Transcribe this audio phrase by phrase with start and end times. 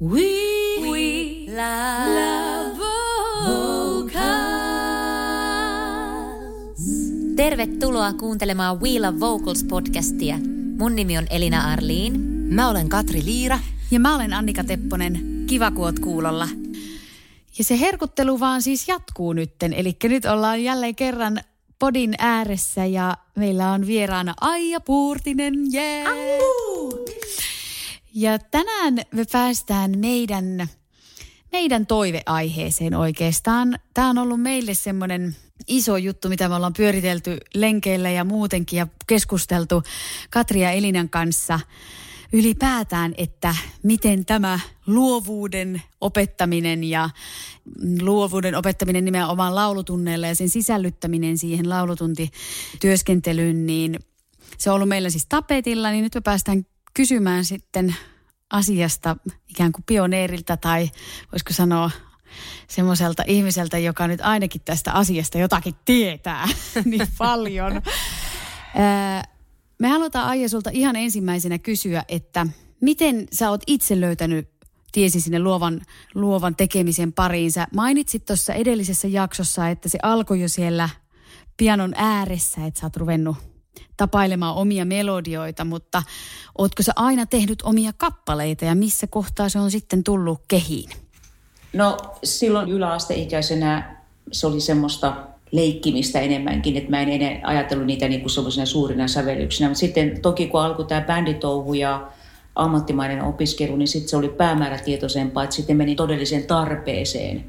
[0.00, 0.22] We,
[0.80, 4.20] we love vocals.
[7.36, 10.38] Tervetuloa kuuntelemaan We Love Vocals podcastia.
[10.78, 12.20] Mun nimi on Elina Arliin.
[12.54, 13.58] Mä olen Katri Liira.
[13.90, 15.44] Ja mä olen Annika Tepponen.
[15.46, 16.48] Kiva, kun oot kuulolla.
[17.58, 19.72] Ja se herkuttelu vaan siis jatkuu nytten.
[19.72, 21.40] Eli nyt ollaan jälleen kerran
[21.78, 25.54] podin ääressä ja meillä on vieraana Aija Puurtinen.
[25.74, 26.69] Yeah!
[28.14, 30.68] Ja tänään me päästään meidän,
[31.52, 33.78] meidän toiveaiheeseen oikeastaan.
[33.94, 38.86] Tämä on ollut meille semmoinen iso juttu, mitä me ollaan pyöritelty lenkeillä ja muutenkin ja
[39.06, 39.82] keskusteltu
[40.30, 41.60] Katri ja Elinan kanssa
[42.32, 47.10] ylipäätään, että miten tämä luovuuden opettaminen ja
[48.00, 53.98] luovuuden opettaminen nimenomaan laulutunneilla ja sen sisällyttäminen siihen laulutuntityöskentelyyn, niin
[54.58, 57.96] se on ollut meillä siis tapetilla, niin nyt me päästään kysymään sitten
[58.50, 59.16] asiasta
[59.48, 60.90] ikään kuin pioneerilta tai
[61.32, 61.90] voisiko sanoa
[62.68, 66.48] semmoiselta ihmiseltä, joka nyt ainakin tästä asiasta jotakin tietää
[66.84, 67.82] niin paljon.
[69.78, 72.46] Me halutaan Aija sulta ihan ensimmäisenä kysyä, että
[72.80, 74.48] miten sä oot itse löytänyt
[74.92, 75.80] tiesi sinne luovan,
[76.14, 77.52] luovan tekemisen pariin.
[77.52, 80.88] Sä mainitsit tuossa edellisessä jaksossa, että se alkoi jo siellä
[81.56, 83.36] pianon ääressä, että sä oot ruvennut
[83.96, 86.02] tapailemaan omia melodioita, mutta
[86.58, 90.90] ootko sä aina tehnyt omia kappaleita ja missä kohtaa se on sitten tullut kehiin?
[91.72, 93.96] No silloin yläasteikäisenä
[94.32, 95.16] se oli semmoista
[95.52, 99.68] leikkimistä enemmänkin, että mä en enää ajatellut niitä niin kuin semmoisina suurina sävellyksinä.
[99.68, 102.10] Mutta sitten toki kun alkoi tämä bänditouhu ja
[102.54, 107.44] ammattimainen opiskelu, niin sitten se oli päämäärätietoisempaa, että sitten meni todelliseen tarpeeseen.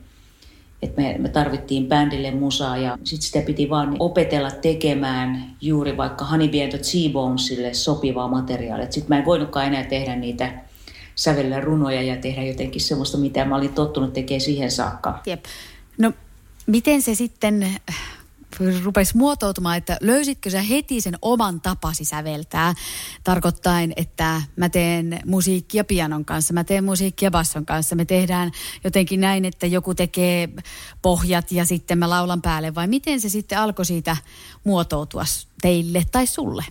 [0.81, 6.25] Että me, me tarvittiin bändille musaa ja sitten sitä piti vaan opetella tekemään juuri vaikka
[6.25, 8.91] Honeybee and T-Bonesille sopivaa materiaalia.
[8.91, 10.53] Sitten mä en voinutkaan enää tehdä niitä
[11.15, 15.21] sävellä runoja ja tehdä jotenkin semmoista, mitä mä olin tottunut tekemään siihen saakka.
[15.25, 15.45] Jep.
[15.97, 16.13] No
[16.67, 17.67] miten se sitten
[18.83, 22.73] rupesi muotoutumaan, että löysitkö sä heti sen oman tapasi säveltää,
[23.23, 28.51] tarkoittain, että mä teen musiikkia pianon kanssa, mä teen musiikkia basson kanssa, me tehdään
[28.83, 30.49] jotenkin näin, että joku tekee
[31.01, 34.17] pohjat ja sitten mä laulan päälle, vai miten se sitten alkoi siitä
[34.63, 35.23] muotoutua
[35.61, 36.65] teille tai sulle?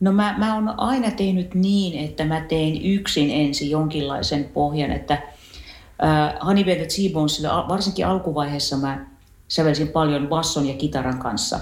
[0.00, 5.14] No mä, mä oon aina tehnyt niin, että mä teen yksin ensin jonkinlaisen pohjan, että
[5.14, 9.06] äh, Honeybell T-Bonesille varsinkin alkuvaiheessa mä
[9.48, 11.60] sävelsin paljon basson ja kitaran kanssa.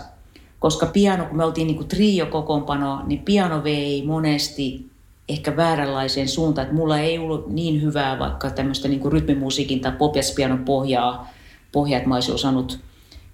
[0.58, 4.90] Koska piano, kun me oltiin niin trio-kokoonpano, niin piano vei monesti
[5.28, 6.64] ehkä vääränlaiseen suuntaan.
[6.64, 11.30] Että mulla ei ollut niin hyvää vaikka tämmöistä niin rytmimusiikin tai popiaspianon pohjaa,
[11.72, 12.78] pohjaa, että mä olisin osannut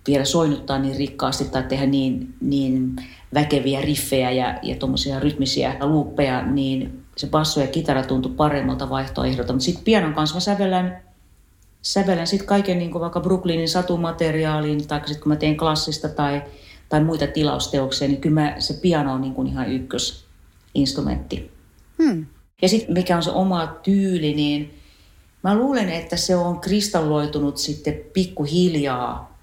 [0.06, 2.97] vielä soinnuttaa niin rikkaasti tai tehdä niin, niin
[3.34, 9.53] väkeviä riffejä ja, ja tuommoisia rytmisiä luuppeja, niin se basso ja kitara tuntui paremmalta vaihtoehdolta.
[9.53, 11.03] Mutta sitten pianon kanssa mä sävellän
[11.82, 16.42] sävellän sitten kaiken niin kuin vaikka Brooklynin satumateriaaliin, tai sitten kun mä teen klassista tai,
[16.88, 21.50] tai muita tilausteoksia, niin kyllä mä, se piano on niin kuin ihan ykkösinstrumentti.
[22.02, 22.26] Hmm.
[22.62, 24.74] Ja sitten mikä on se oma tyyli, niin
[25.42, 29.38] mä luulen, että se on kristalloitunut sitten pikkuhiljaa,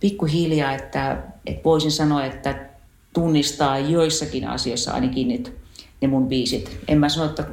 [0.00, 2.68] pikkuhiljaa, että, että voisin sanoa, että
[3.12, 5.52] tunnistaa joissakin asioissa ainakin nyt
[6.00, 6.78] ne mun biisit.
[6.88, 7.44] En mä sano, että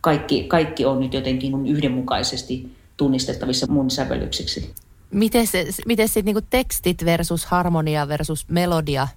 [0.00, 4.74] kaikki, kaikki on nyt jotenkin yhdenmukaisesti tunnistettavissa mun sävellyksiksi.
[5.10, 9.08] Miten, se, miten sitten niinku tekstit versus harmonia versus melodia,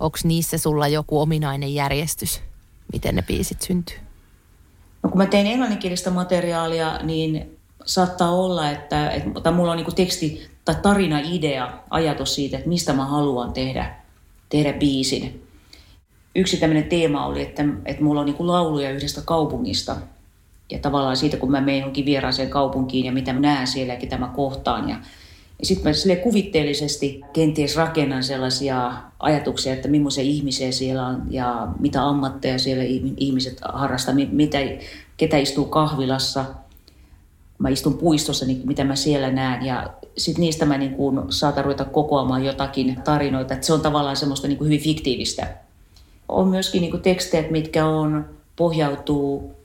[0.00, 2.40] onko niissä sulla joku ominainen järjestys?
[2.92, 3.96] Miten ne biisit syntyy?
[5.02, 9.92] No kun mä teen englanninkielistä materiaalia, niin saattaa olla, että, että tai mulla on niinku
[9.92, 13.94] teksti tai tarina-idea, ajatus siitä, että mistä mä haluan tehdä,
[14.48, 15.46] tehdä biisin.
[16.34, 19.96] Yksi tämmöinen teema oli, että, että mulla on niinku lauluja yhdestä kaupungista–
[20.70, 24.00] ja tavallaan siitä, kun mä menen johonkin vieraaseen kaupunkiin ja mitä mä näen siellä ja
[24.00, 24.88] ketä mä kohtaan.
[24.88, 24.96] Ja,
[25.58, 31.68] ja sitten mä sille kuvitteellisesti kenties rakennan sellaisia ajatuksia, että millaisia ihmisiä siellä on ja
[31.80, 32.84] mitä ammatteja siellä
[33.16, 34.58] ihmiset harrastaa, mitä,
[35.16, 36.44] ketä istuu kahvilassa.
[37.58, 41.64] Mä istun puistossa, niin mitä mä siellä näen ja sitten niistä mä niin kuin saatan
[41.64, 43.54] ruveta kokoamaan jotakin tarinoita.
[43.54, 45.46] Että se on tavallaan semmoista niin kuin hyvin fiktiivistä.
[46.28, 49.63] On myöskin niin kuin tekstejä, mitkä on, pohjautuu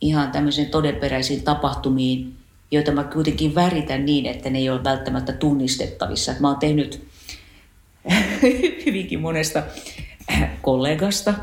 [0.00, 2.34] ihan tämmöisiin todenperäisiin tapahtumiin,
[2.70, 6.34] joita mä kuitenkin väritän niin, että ne ei ole välttämättä tunnistettavissa.
[6.40, 7.06] Mä oon tehnyt
[8.86, 9.62] hyvinkin monesta
[10.62, 11.34] kollegasta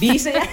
[0.00, 0.46] biisejä.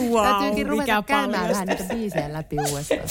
[0.00, 3.08] Wow, Täytyykin ruveta käymään vähän niitä biisejä läpi uudestaan.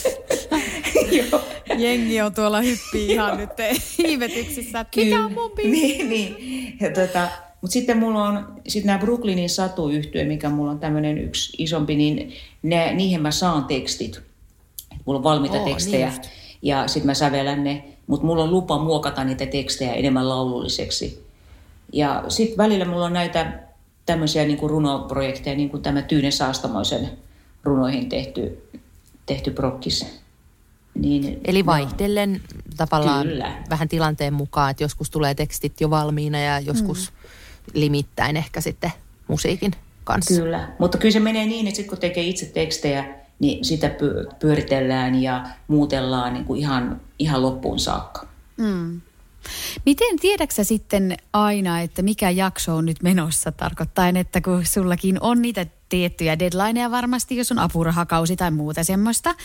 [1.77, 3.49] Jengi on tuolla hyppii ihan nyt
[3.97, 5.71] ihmetyksissä, että mikä on mun biisi?
[5.71, 6.77] Niin, niin.
[6.79, 7.29] Ja tota,
[7.61, 12.33] mutta sitten mulla on sit nämä Brooklynin satuyhtyö, mikä mulla on tämmöinen yksi isompi, niin
[12.63, 14.21] ne, niihin mä saan tekstit.
[15.05, 16.21] Mulla on valmiita Oo, tekstejä niin
[16.61, 21.25] ja sitten mä sävelän ne, mutta mulla on lupa muokata niitä tekstejä enemmän laululliseksi.
[21.93, 23.59] Ja sitten välillä mulla on näitä
[24.05, 27.09] tämmöisiä niin kuin runoprojekteja, niin kuin tämä Tyynen Saastamoisen
[27.63, 28.69] runoihin tehty,
[29.25, 30.05] tehty prokkis.
[30.95, 32.41] Niin, Eli no, vaihtellen
[32.77, 33.63] tavallaan Kyllä.
[33.69, 37.29] vähän tilanteen mukaan, että joskus tulee tekstit jo valmiina ja joskus mm.
[37.73, 38.91] Limittäin ehkä sitten
[39.27, 39.71] musiikin
[40.03, 40.41] kanssa.
[40.41, 43.05] Kyllä, mutta kyllä se menee niin, että sitten kun tekee itse tekstejä,
[43.39, 48.27] niin sitä py- pyöritellään ja muutellaan niin kuin ihan, ihan loppuun saakka.
[48.57, 49.01] Mm.
[49.85, 55.41] Miten tiedäksä sitten aina, että mikä jakso on nyt menossa, tarkoittaen, että kun sullakin on
[55.41, 59.35] niitä tiettyjä deadlineja varmasti, jos on apurahakausi tai muuta semmoista,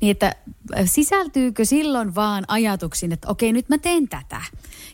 [0.00, 0.34] niin että
[0.84, 4.42] sisältyykö silloin vaan ajatuksiin, että okei, nyt mä teen tätä.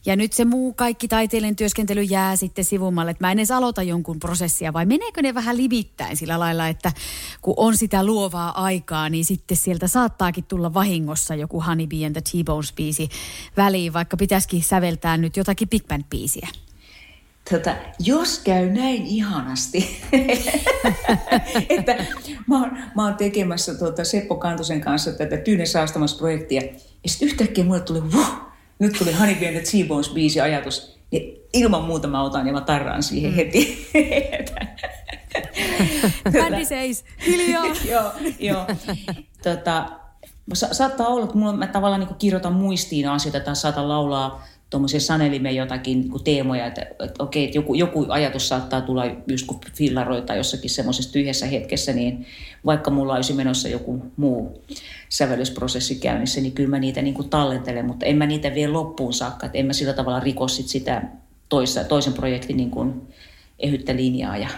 [0.06, 3.82] Ja nyt se muu kaikki taiteellinen työskentely jää sitten sivummalle, että mä en edes aloita
[3.82, 6.93] jonkun prosessia, vai meneekö ne vähän limittäin sillä lailla, että
[7.42, 12.12] kun on sitä luovaa aikaa, niin sitten sieltä saattaakin tulla vahingossa joku Honey Bee and
[12.12, 13.08] the T-Bones-biisi
[13.56, 16.65] väliin, vaikka pitäisikin säveltää nyt jotakin Big Band-biisiä.
[17.50, 20.02] Tota, jos käy näin ihanasti,
[21.69, 21.96] että
[22.46, 26.62] mä oon, mä oon tekemässä tuota Seppo Kantosen kanssa tätä Tyynen saastamassa projektia,
[27.02, 28.34] ja sitten yhtäkkiä mulle tuli, vuh,
[28.78, 32.60] nyt tuli Honey Bee and T-Bones biisi ajatus, niin ilman muuta mä otan ja mä
[32.60, 33.88] tarraan siihen heti.
[36.32, 37.64] Bändi seis, hiljaa.
[37.90, 38.66] joo, joo.
[39.42, 39.87] Tota,
[40.54, 45.00] sa- saattaa olla, että mulla, mä tavallaan niin kirjoitan muistiin asioita tai saatan laulaa tuommoisia
[45.00, 49.60] sanelimeen jotakin niin teemoja, että, että okei, että joku, joku ajatus saattaa tulla just kun
[49.74, 52.26] fillaroita jossakin semmoisessa tyhjässä hetkessä, niin
[52.66, 54.62] vaikka mulla olisi menossa joku muu
[55.08, 59.12] sävellysprosessi käynnissä, niin kyllä mä niitä niin kuin tallentelen, mutta en mä niitä vie loppuun
[59.12, 61.02] saakka, että en mä sillä tavalla riko sit sitä
[61.48, 63.02] toisa, toisen projektin niin kuin
[63.58, 64.48] ehyttä linjaa ja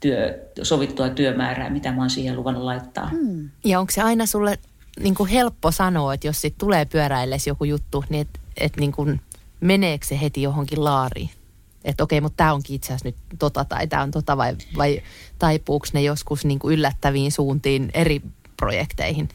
[0.00, 3.08] työ, sovittua työmäärää, mitä mä oon siihen luvannut laittaa.
[3.08, 3.50] Hmm.
[3.64, 4.58] Ja onko se aina sulle
[5.00, 8.92] niin kuin helppo sanoa, että jos sit tulee pyöräilles joku juttu, niin että et niin
[8.92, 9.20] kuin
[9.64, 11.30] meneekö se heti johonkin laariin?
[11.84, 15.02] Että okei, mutta tämä onkin itse asiassa nyt tota tai tämä on tota vai, vai
[15.38, 18.22] taipuuko ne joskus niin kuin yllättäviin suuntiin eri
[18.56, 19.28] projekteihin?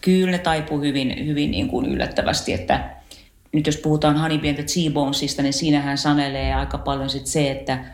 [0.00, 2.90] Kyllä ne taipuu hyvin, hyvin niin kuin yllättävästi, että
[3.52, 7.84] nyt jos puhutaan Honey Bee and the niin siinähän sanelee aika paljon sit se, että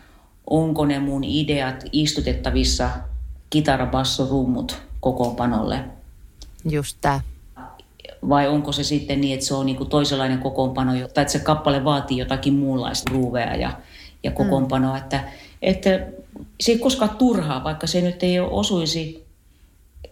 [0.50, 2.90] onko ne mun ideat istutettavissa
[3.50, 5.84] kitara, basso, rummut kokoonpanolle.
[6.70, 7.20] Just tämä.
[8.28, 11.38] Vai onko se sitten niin, että se on niin kuin toisenlainen kokoonpano, tai että se
[11.38, 13.70] kappale vaatii jotakin muunlaista ruuvea ja,
[14.22, 14.92] ja kokoonpanoa.
[14.92, 14.98] Mm.
[14.98, 15.20] Että,
[15.62, 16.06] että
[16.60, 19.24] se ei koskaan turhaa, vaikka se nyt ei osuisi.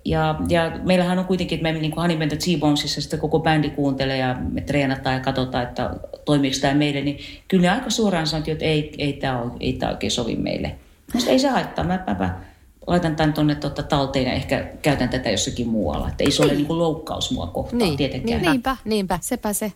[0.05, 4.17] Ja, ja meillähän on kuitenkin, että me niin kuin Honey T-Bonesissa sitten koko bändi kuuntelee
[4.17, 5.91] ja me treenataan ja katsotaan, että
[6.25, 7.01] toimiiko tämä meille.
[7.01, 7.19] Niin
[7.49, 10.75] kyllä ne aika suoraan sanoo, että ei, ei tämä, ole, ei tämä oikein sovi meille.
[11.15, 11.85] Mutta ei se haittaa.
[11.85, 12.41] Mä, mä, mä
[12.87, 16.09] laitan tämän tuonne tuota talteen ja ehkä käytän tätä jossakin muualla.
[16.09, 18.43] Että ei se ole niin kuin loukkaus mua kohtaan Niin, tietenkään.
[18.43, 18.51] niin.
[18.53, 19.19] Niinpä, Niinpä.
[19.23, 19.73] sepä se.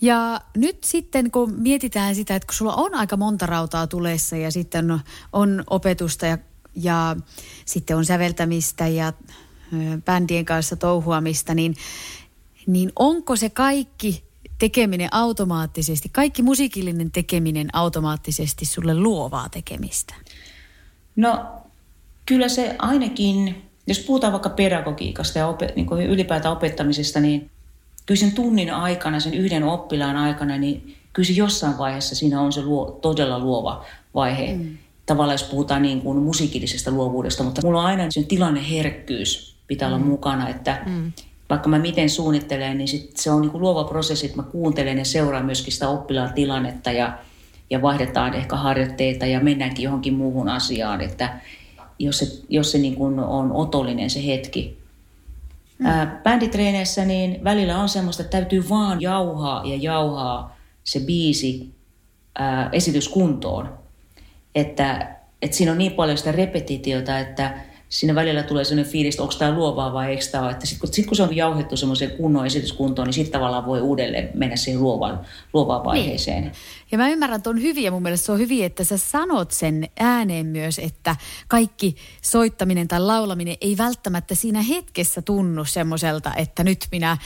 [0.00, 4.50] Ja nyt sitten kun mietitään sitä, että kun sulla on aika monta rautaa tulessa ja
[4.50, 5.00] sitten on,
[5.32, 6.38] on opetusta ja,
[6.76, 7.16] ja
[7.64, 9.12] sitten on säveltämistä ja
[10.04, 11.76] bändien kanssa touhuamista, niin,
[12.66, 14.24] niin onko se kaikki
[14.58, 20.14] tekeminen automaattisesti, kaikki musiikillinen tekeminen automaattisesti sulle luovaa tekemistä?
[21.16, 21.61] No
[22.26, 27.50] kyllä se ainakin, jos puhutaan vaikka pedagogiikasta ja opet, niin ylipäätään opettamisesta, niin
[28.06, 32.52] kyllä sen tunnin aikana, sen yhden oppilaan aikana, niin kyllä se jossain vaiheessa siinä on
[32.52, 34.54] se luo, todella luova vaihe.
[34.54, 34.78] Mm.
[35.06, 39.94] Tavallaan jos puhutaan niin kuin musiikillisesta luovuudesta, mutta mulla on aina sen tilanneherkkyys pitää mm.
[39.94, 41.12] olla mukana, että mm.
[41.50, 44.98] vaikka mä miten suunnittelen, niin sit se on niin kuin luova prosessi, että mä kuuntelen
[44.98, 47.18] ja seuraan myöskin sitä oppilaan tilannetta ja,
[47.70, 51.40] ja vaihdetaan ehkä harjoitteita ja mennäänkin johonkin muuhun asiaan, että
[52.04, 54.78] jos se, jos se niin kuin on otollinen se hetki.
[55.78, 55.86] Mm.
[55.86, 61.70] Ää, bänditreeneissä niin välillä on semmoista, että täytyy vaan jauhaa ja jauhaa se biisi
[62.38, 63.78] ää, esityskuntoon.
[64.54, 67.58] Että, että siinä on niin paljon sitä repetitiota, että
[67.92, 70.52] siinä välillä tulee sellainen fiilis, että onko tämä luovaa vai eikö tämä ole.
[70.52, 73.80] Että sitten kun, sit kun se on jauhettu semmoiseen kunnon esityskuntoon, niin sitten tavallaan voi
[73.80, 75.20] uudelleen mennä siihen luovaan,
[75.52, 76.42] luovaan vaiheeseen.
[76.42, 76.52] Niin.
[76.92, 77.90] Ja mä ymmärrän, että on hyviä.
[77.90, 81.16] Mun mielestä se on hyviä, että sä sanot sen ääneen myös, että
[81.48, 87.16] kaikki soittaminen tai laulaminen ei välttämättä siinä hetkessä tunnu semmoiselta, että nyt minä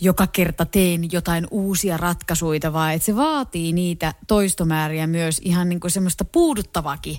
[0.00, 5.80] joka kerta teen jotain uusia ratkaisuja, vaan että se vaatii niitä toistomääriä myös ihan niin
[5.80, 7.16] kuin semmoista puuduttavakin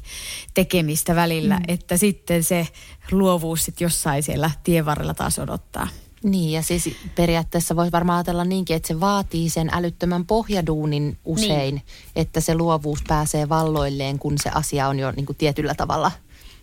[0.54, 1.64] tekemistä välillä, mm.
[1.68, 2.68] että sitten se
[3.12, 5.88] luovuus sitten jossain siellä tien varrella taas odottaa.
[6.24, 11.76] Niin ja siis periaatteessa voisi varmaan ajatella niinkin, että se vaatii sen älyttömän pohjaduunin usein,
[11.76, 11.84] niin.
[12.16, 16.12] että se luovuus pääsee valloilleen, kun se asia on jo niin kuin tietyllä tavalla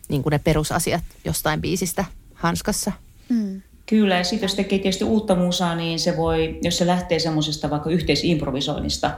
[0.08, 2.92] niin kuin ne perusasiat jostain biisistä hanskassa.
[3.28, 3.62] Mm.
[3.86, 7.70] Kyllä, ja sitten jos tekee tietysti uutta musaa, niin se voi, jos se lähtee semmoisesta
[7.70, 9.10] vaikka yhteisimprovisoinnista,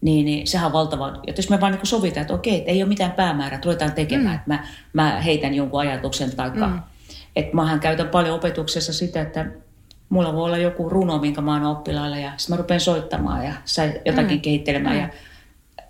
[0.00, 1.08] niin, niin sehän on valtava.
[1.26, 4.26] Ja jos me vaan niin sovitaan, että okei, että ei ole mitään päämäärää, ruvetaan tekemään,
[4.26, 4.34] mm.
[4.34, 6.66] että mä, mä heitän jonkun ajatuksen taikka.
[6.66, 6.80] Mm.
[7.36, 9.46] Että mähän käytän paljon opetuksessa sitä, että
[10.08, 13.52] mulla voi olla joku runo, minkä mä oon oppilailla ja sitten mä rupean soittamaan ja
[14.04, 14.40] jotakin mm.
[14.40, 14.96] kehittelemään.
[14.96, 15.00] Mm.
[15.02, 15.08] Ja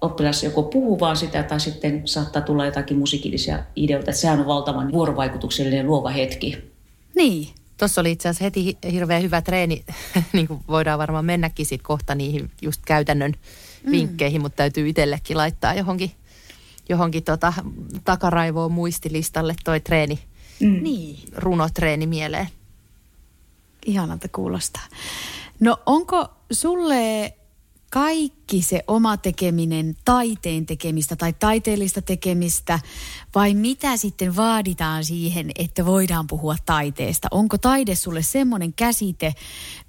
[0.00, 4.10] oppilas joko puhuu vaan sitä tai sitten saattaa tulla jotakin musiikillisia ideoita.
[4.10, 6.72] Että sehän on valtavan vuorovaikutuksellinen luova hetki.
[7.14, 7.48] Niin.
[7.76, 9.84] Tuossa oli itse asiassa heti hirveän hyvä treeni,
[10.32, 13.32] niin kuin voidaan varmaan mennäkin sitten kohta niihin just käytännön
[13.84, 13.90] mm.
[13.90, 16.10] vinkkeihin, mutta täytyy itsellekin laittaa johonkin,
[16.88, 17.52] johonkin tota,
[18.04, 20.18] takaraivoon muistilistalle toi treeni,
[20.62, 20.82] mm.
[20.82, 21.18] Niin.
[21.36, 22.48] runotreeni mieleen.
[23.86, 24.82] Ihanalta kuulostaa.
[25.60, 27.34] No onko sulle
[27.90, 32.78] kaikki se oma tekeminen taiteen tekemistä tai taiteellista tekemistä
[33.34, 37.28] vai mitä sitten vaaditaan siihen, että voidaan puhua taiteesta?
[37.30, 39.34] Onko taide sulle semmoinen käsite,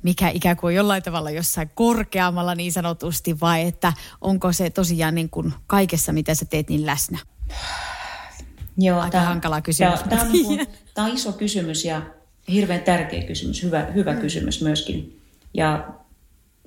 [0.04, 5.16] mikä ikään kuin on jollain tavalla jossain korkeammalla niin sanotusti vai että onko se tosiaan
[5.16, 7.20] niin kuin kaikessa, mitä sä teet, niin läsnä?
[8.78, 10.00] Joo, Aika tämä, hankala kysymys.
[10.00, 12.02] Tämä, tämä, on, niin kuin, tämä on iso kysymys ja
[12.52, 14.20] hirveän tärkeä kysymys, hyvä, hyvä mm.
[14.20, 15.20] kysymys myöskin.
[15.54, 15.88] Ja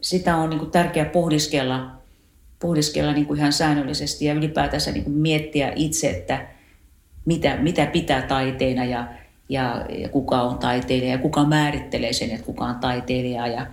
[0.01, 1.91] sitä on niin kuin tärkeää pohdiskella,
[2.59, 6.47] pohdiskella niin kuin ihan säännöllisesti ja ylipäätänsä niin kuin miettiä itse, että
[7.25, 9.09] mitä, mitä pitää taiteena ja,
[9.49, 13.47] ja, ja kuka on taiteilija ja kuka määrittelee sen, että kuka on taiteilija.
[13.47, 13.67] Ja,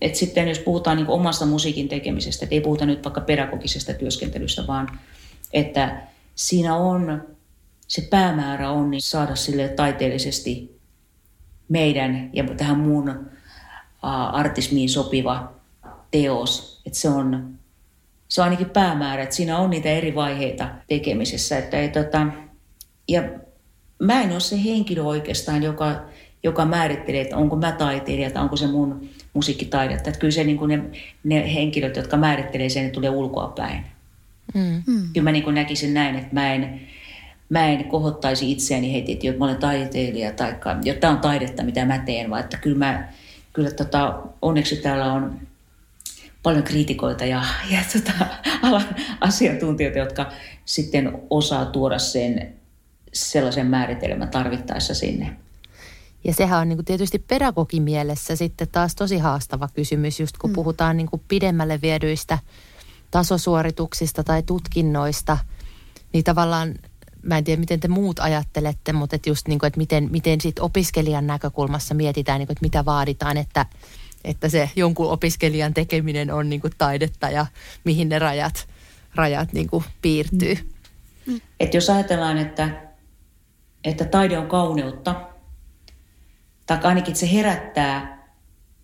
[0.00, 4.66] et sitten jos puhutaan niin omasta musiikin tekemisestä, että ei puhuta nyt vaikka pedagogisesta työskentelystä,
[4.66, 4.88] vaan
[5.52, 6.02] että
[6.34, 7.22] siinä on,
[7.88, 10.80] se päämäärä on niin saada sille taiteellisesti
[11.68, 13.30] meidän ja tähän muun
[14.32, 15.52] artismiin sopiva
[16.10, 16.82] teos.
[16.86, 17.54] Että se on,
[18.28, 21.58] se on ainakin päämäärä, että siinä on niitä eri vaiheita tekemisessä.
[21.58, 22.26] Että ei, tota,
[23.08, 23.22] ja
[23.98, 26.04] mä en ole se henkilö oikeastaan, joka,
[26.42, 30.10] joka määrittelee, että onko mä taiteilija tai onko se mun musiikkitaidetta.
[30.10, 30.84] Että kyllä se niin kuin ne,
[31.24, 33.84] ne henkilöt, jotka määrittelee sen, ne tulee ulkoa päin.
[34.54, 34.82] Mm.
[34.86, 35.02] mm.
[35.12, 36.80] Kyllä mä niin kuin näkisin näin, että mä en,
[37.48, 41.98] mä en kohottaisi itseäni heti, että mä olen taiteilija tai jotta on taidetta, mitä mä
[41.98, 43.08] teen, vaan että kyllä mä,
[43.52, 45.40] kyllä tota, onneksi täällä on
[46.42, 48.26] paljon kriitikoita ja, ja tota,
[48.62, 50.32] alan asiantuntijoita, jotka
[50.64, 52.54] sitten osaa tuoda sen
[53.12, 55.36] sellaisen määritelmän tarvittaessa sinne.
[56.24, 60.50] Ja sehän on niin kuin tietysti pedagogin mielessä sitten taas tosi haastava kysymys, just kun
[60.50, 60.54] mm.
[60.54, 62.38] puhutaan niin kuin pidemmälle viedyistä
[63.10, 65.38] tasosuorituksista tai tutkinnoista,
[66.12, 66.74] niin tavallaan
[67.26, 70.40] mä en tiedä, miten te muut ajattelette, mutta että just niin kuin, että miten, miten
[70.40, 73.66] sit opiskelijan näkökulmassa mietitään, niin kuin, että mitä vaaditaan, että,
[74.24, 77.46] että se jonkun opiskelijan tekeminen on niin kuin taidetta ja
[77.84, 78.68] mihin ne rajat,
[79.14, 80.72] rajat niin kuin piirtyy.
[81.26, 81.40] Mm.
[81.60, 82.68] Et jos ajatellaan, että,
[83.84, 85.20] että taide on kauneutta,
[86.66, 88.15] tai ainakin se herättää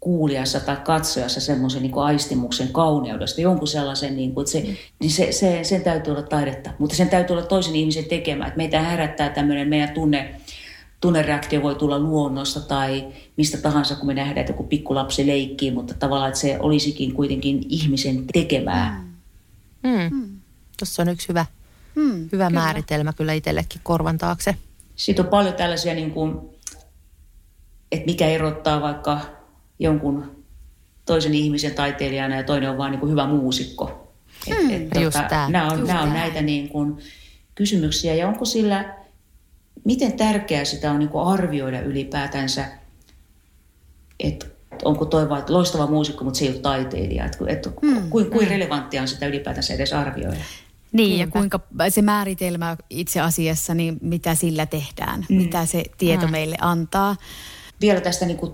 [0.02, 5.32] kuulijassa tai katsojassa semmoisen niin aistimuksen kauneudesta, jonkun sellaisen, niin kuin, että se, niin se,
[5.32, 8.46] se, sen täytyy olla taidetta, mutta sen täytyy olla toisen ihmisen tekemä.
[8.46, 10.40] Että meitä herättää tämmöinen meidän tunne,
[11.00, 13.06] tunnereaktio voi tulla luonnosta tai
[13.36, 17.66] mistä tahansa, kun me nähdään, että joku pikkulapsi leikkii, mutta tavallaan, että se olisikin kuitenkin
[17.68, 19.04] ihmisen tekemää.
[19.82, 20.16] Mm.
[20.16, 20.40] Mm.
[20.78, 21.46] Tuossa on yksi hyvä,
[21.94, 22.60] mm, hyvä kyllä.
[22.60, 24.56] määritelmä kyllä itsellekin korvan taakse.
[24.96, 26.38] Sitten on paljon tällaisia, niin kuin,
[27.92, 29.41] että mikä erottaa vaikka
[29.78, 30.44] jonkun
[31.06, 34.12] toisen ihmisen taiteilijana ja toinen on vain niin hyvä muusikko.
[34.46, 36.98] Hmm, et, et, just tota, nämä on, just nämä on näitä niin kuin
[37.54, 38.94] kysymyksiä ja onko sillä,
[39.84, 42.64] miten tärkeää sitä on niin kuin arvioida ylipäätänsä,
[44.20, 44.46] että
[44.84, 47.24] onko toi vain loistava muusikko, mutta se ei ole taiteilija.
[47.24, 48.50] Että, että hmm, kuin, kuin hmm.
[48.50, 50.36] relevanttia on sitä ylipäätänsä edes arvioida.
[50.92, 51.22] Niin, Niinpä.
[51.22, 55.36] ja kuinka se määritelmä itse asiassa, niin mitä sillä tehdään, mm.
[55.36, 56.32] mitä se tieto mm.
[56.32, 57.16] meille antaa.
[57.80, 58.52] Vielä tästä niin kuin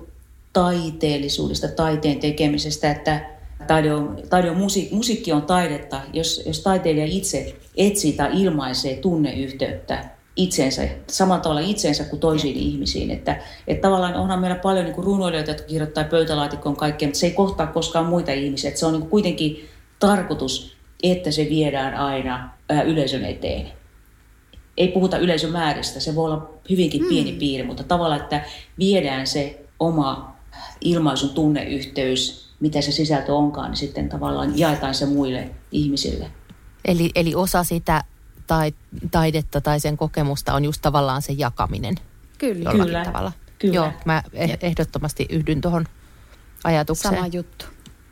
[0.58, 3.30] taiteellisuudesta, taiteen tekemisestä, että
[3.66, 8.96] taide on, taide on musiik, musiikki on taidetta, jos, jos taiteilija itse etsii tai ilmaisee
[8.96, 10.04] tunneyhteyttä
[10.36, 13.10] itsensä, samalla tavalla itsensä kuin toisiin ihmisiin.
[13.10, 17.32] Että, että tavallaan onhan meillä paljon niin runoilijoita, jotka kirjoittaa pöytälaatikkoon kaikkea, mutta se ei
[17.32, 18.68] kohtaa koskaan muita ihmisiä.
[18.68, 23.66] Että se on niin kuitenkin tarkoitus, että se viedään aina ää, yleisön eteen.
[24.76, 27.38] Ei puhuta yleisömääristä, se voi olla hyvinkin pieni mm.
[27.38, 28.44] piiri, mutta tavallaan, että
[28.78, 30.37] viedään se oma
[30.80, 36.30] ilmaisun tunneyhteys, mitä se sisältö onkaan, niin sitten tavallaan jaetaan se muille ihmisille.
[36.84, 38.04] Eli, eli osa sitä
[38.46, 38.72] tai,
[39.10, 41.94] taidetta tai sen kokemusta on just tavallaan se jakaminen.
[42.38, 42.70] Kyllä.
[42.70, 43.04] Kyllä.
[43.04, 43.32] Tavalla.
[43.58, 43.74] Kyllä.
[43.74, 45.86] Joo, mä eh- ehdottomasti yhdyn tuohon
[46.64, 47.14] ajatukseen.
[47.14, 47.64] Sama juttu.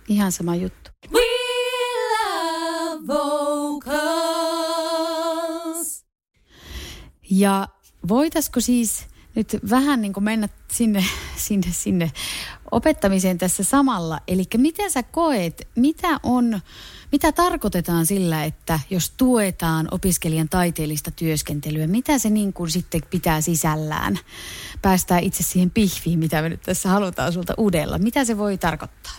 [0.09, 0.91] Ihan sama juttu.
[1.13, 1.21] We
[2.11, 4.27] love vocals.
[7.31, 7.69] Ja
[8.09, 11.05] voitaisiko siis nyt vähän niin kuin mennä sinne,
[11.47, 12.13] sinne, sinne
[12.71, 14.21] opettamiseen tässä samalla.
[14.29, 16.61] Eli miten sä koet, mitä on,
[17.13, 23.41] mitä tarkoitetaan sillä, että jos tuetaan opiskelijan taiteellista työskentelyä, mitä se niin kuin sitten pitää
[23.41, 24.19] sisällään?
[24.83, 27.99] Päästään itse siihen pihviin, mitä me nyt tässä halutaan sulta udella.
[27.99, 29.13] Mitä se voi tarkoittaa?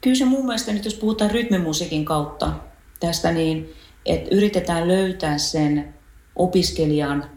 [0.00, 2.52] Kyllä se mun mielestä nyt, jos puhutaan rytmimusiikin kautta
[3.00, 3.74] tästä, niin
[4.06, 5.94] että yritetään löytää sen
[6.36, 7.35] opiskelijan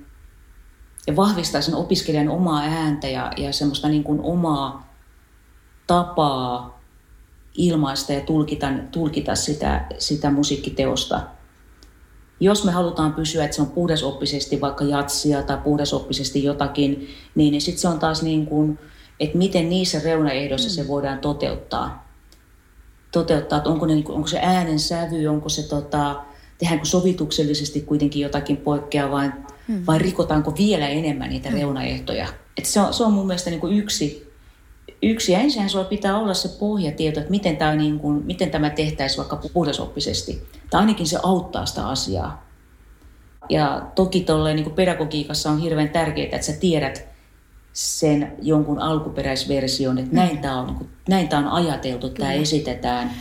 [1.10, 4.94] ja vahvistaa sen opiskelijan omaa ääntä ja, ja semmoista niin kuin omaa
[5.88, 6.80] tapaa
[7.54, 11.22] ilmaista ja tulkita, tulkita sitä, sitä musiikkiteosta.
[12.40, 17.62] Jos me halutaan pysyä, että se on puhdasoppisesti vaikka jatsia tai puhdasoppisesti jotakin, niin, niin
[17.62, 18.80] sitten se on taas niin kuin,
[19.20, 20.74] että miten niissä reunaehdoissa mm.
[20.74, 22.10] se voidaan toteuttaa.
[23.12, 26.24] Toteuttaa, että onko, ne, niin onko se äänen sävy, onko se tota,
[26.58, 29.24] tehdäänkö sovituksellisesti kuitenkin jotakin poikkeavaa
[29.70, 29.84] hmm.
[29.88, 31.58] vai rikotaanko vielä enemmän niitä hmm.
[31.58, 32.28] reunaehtoja.
[32.58, 34.34] Et se, on, se on mun mielestä niin kuin yksi,
[35.04, 35.32] yksi.
[35.32, 39.18] Ja ensin sulla pitää olla se pohjatieto, että miten tämä, niin kuin, miten tämä tehtäisiin
[39.18, 40.44] vaikka puhdasoppisesti.
[40.70, 42.50] Tai ainakin se auttaa sitä asiaa.
[43.50, 47.08] Ja toki tolleen, niin pedagogiikassa on hirveän tärkeää, että sä tiedät
[47.74, 53.12] sen jonkun alkuperäisversion, että näin tämä on, niin kuin, näin tämä on ajateltu, tämä esitetään–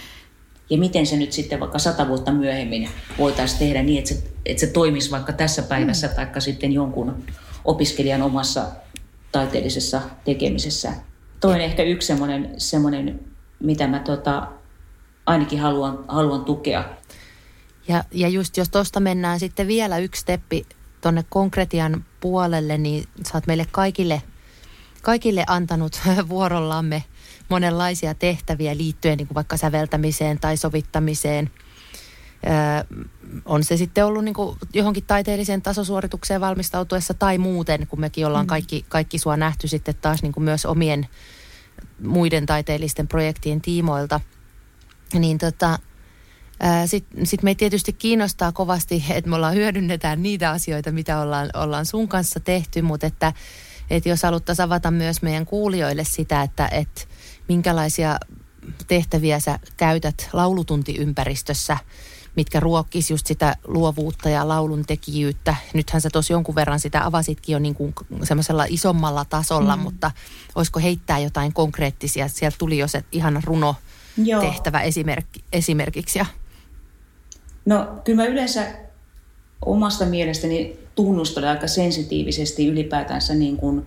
[0.70, 4.60] ja miten se nyt sitten vaikka sata vuotta myöhemmin voitaisiin tehdä niin, että se, että
[4.60, 6.14] se toimisi vaikka tässä päivässä mm.
[6.14, 7.24] tai sitten jonkun
[7.64, 8.66] opiskelijan omassa
[9.32, 10.92] taiteellisessa tekemisessä.
[11.40, 13.20] Toinen ehkä yksi semmoinen, semmoinen
[13.60, 14.48] mitä mä tota,
[15.26, 16.84] ainakin haluan, haluan tukea.
[17.88, 20.66] Ja, ja just jos tuosta mennään sitten vielä yksi steppi
[21.00, 24.22] tuonne konkretian puolelle, niin sä oot meille kaikille,
[25.02, 27.04] kaikille antanut vuorollamme–
[27.48, 31.50] monenlaisia tehtäviä liittyen niin kuin vaikka säveltämiseen tai sovittamiseen.
[32.46, 32.98] Öö,
[33.44, 38.44] on se sitten ollut niin kuin johonkin taiteelliseen tasosuoritukseen valmistautuessa tai muuten, kun mekin ollaan
[38.46, 38.48] mm.
[38.48, 41.08] kaikki, kaikki sua nähty sitten taas niin kuin myös omien
[42.04, 44.20] muiden taiteellisten projektien tiimoilta.
[45.14, 45.78] Niin tota,
[46.86, 51.86] sitten sit meitä tietysti kiinnostaa kovasti, että me ollaan hyödynnetään niitä asioita, mitä ollaan, ollaan
[51.86, 53.32] sun kanssa tehty, mutta että,
[53.90, 57.00] että jos haluttaisiin avata myös meidän kuulijoille sitä, että, että
[57.48, 58.18] minkälaisia
[58.88, 61.76] tehtäviä sä käytät laulutuntiympäristössä,
[62.36, 65.56] mitkä ruokkis just sitä luovuutta ja laulun tekijyyttä.
[65.74, 69.82] Nythän sä tuossa jonkun verran sitä avasitkin jo niin kuin semmoisella isommalla tasolla, mm.
[69.82, 70.10] mutta
[70.54, 72.28] olisiko heittää jotain konkreettisia?
[72.28, 73.74] Sieltä tuli jo se ihan runo
[74.40, 76.18] tehtävä esimerkki, esimerkiksi.
[77.66, 78.66] No kyllä mä yleensä
[79.64, 83.86] omasta mielestäni tunnustelen aika sensitiivisesti ylipäätänsä niin kuin,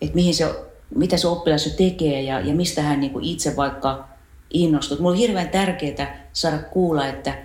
[0.00, 4.08] että mihin se mitä se oppilas tekee ja, ja mistä hän niin kuin itse vaikka
[4.50, 4.98] innostut.
[4.98, 7.38] Mulla on hirveän tärkeää saada kuulla, että,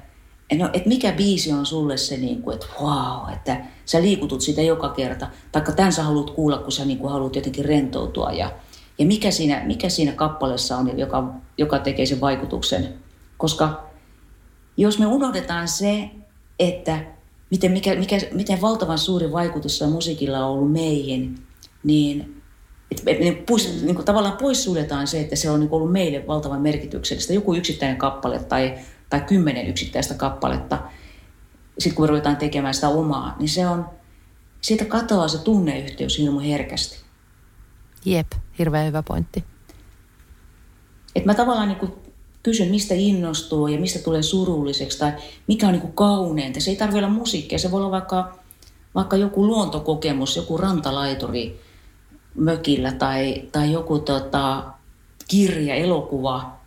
[0.58, 4.62] no, että mikä biisi on sulle se, niin kuin, että wow, että sä liikutut sitä
[4.62, 5.28] joka kerta.
[5.52, 8.32] Taikka tämän sä haluat kuulla, kun sä niin kuin haluat jotenkin rentoutua.
[8.32, 8.52] Ja,
[9.00, 12.94] ja mikä, siinä, mikä siinä kappaleessa on, joka, joka tekee sen vaikutuksen.
[13.38, 13.88] Koska
[14.78, 16.10] jos me unohdetaan se,
[16.60, 17.00] että
[17.52, 21.36] miten, mikä, mikä, miten valtavan suuri vaikutus musiikilla on ollut meihin,
[21.84, 22.37] niin
[22.92, 26.62] että me pois, niin kuin tavallaan poissuljetaan se, että se on niin ollut meille valtavan
[26.62, 27.34] merkityksellistä.
[27.34, 28.74] Joku yksittäinen kappale tai,
[29.10, 30.80] tai kymmenen yksittäistä kappaletta,
[31.80, 33.90] sitten kun me ruvetaan tekemään sitä omaa, niin se on,
[34.62, 36.98] siitä katoaa se tunneyhteys hirmu herkästi.
[38.06, 38.28] Jep,
[38.60, 39.44] hirveän hyvä pointti.
[41.16, 41.94] Et mä tavallaan niin
[42.44, 45.14] kysyn, mistä innostuu ja mistä tulee surulliseksi tai
[45.48, 46.60] mikä on niin kauneinta.
[46.60, 48.40] Se ei tarvitse olla musiikkia, se voi olla vaikka,
[48.96, 51.67] vaikka joku luontokokemus, joku rantalaituri,
[52.38, 54.64] mökillä tai, tai joku tota,
[55.28, 56.58] kirja, elokuva.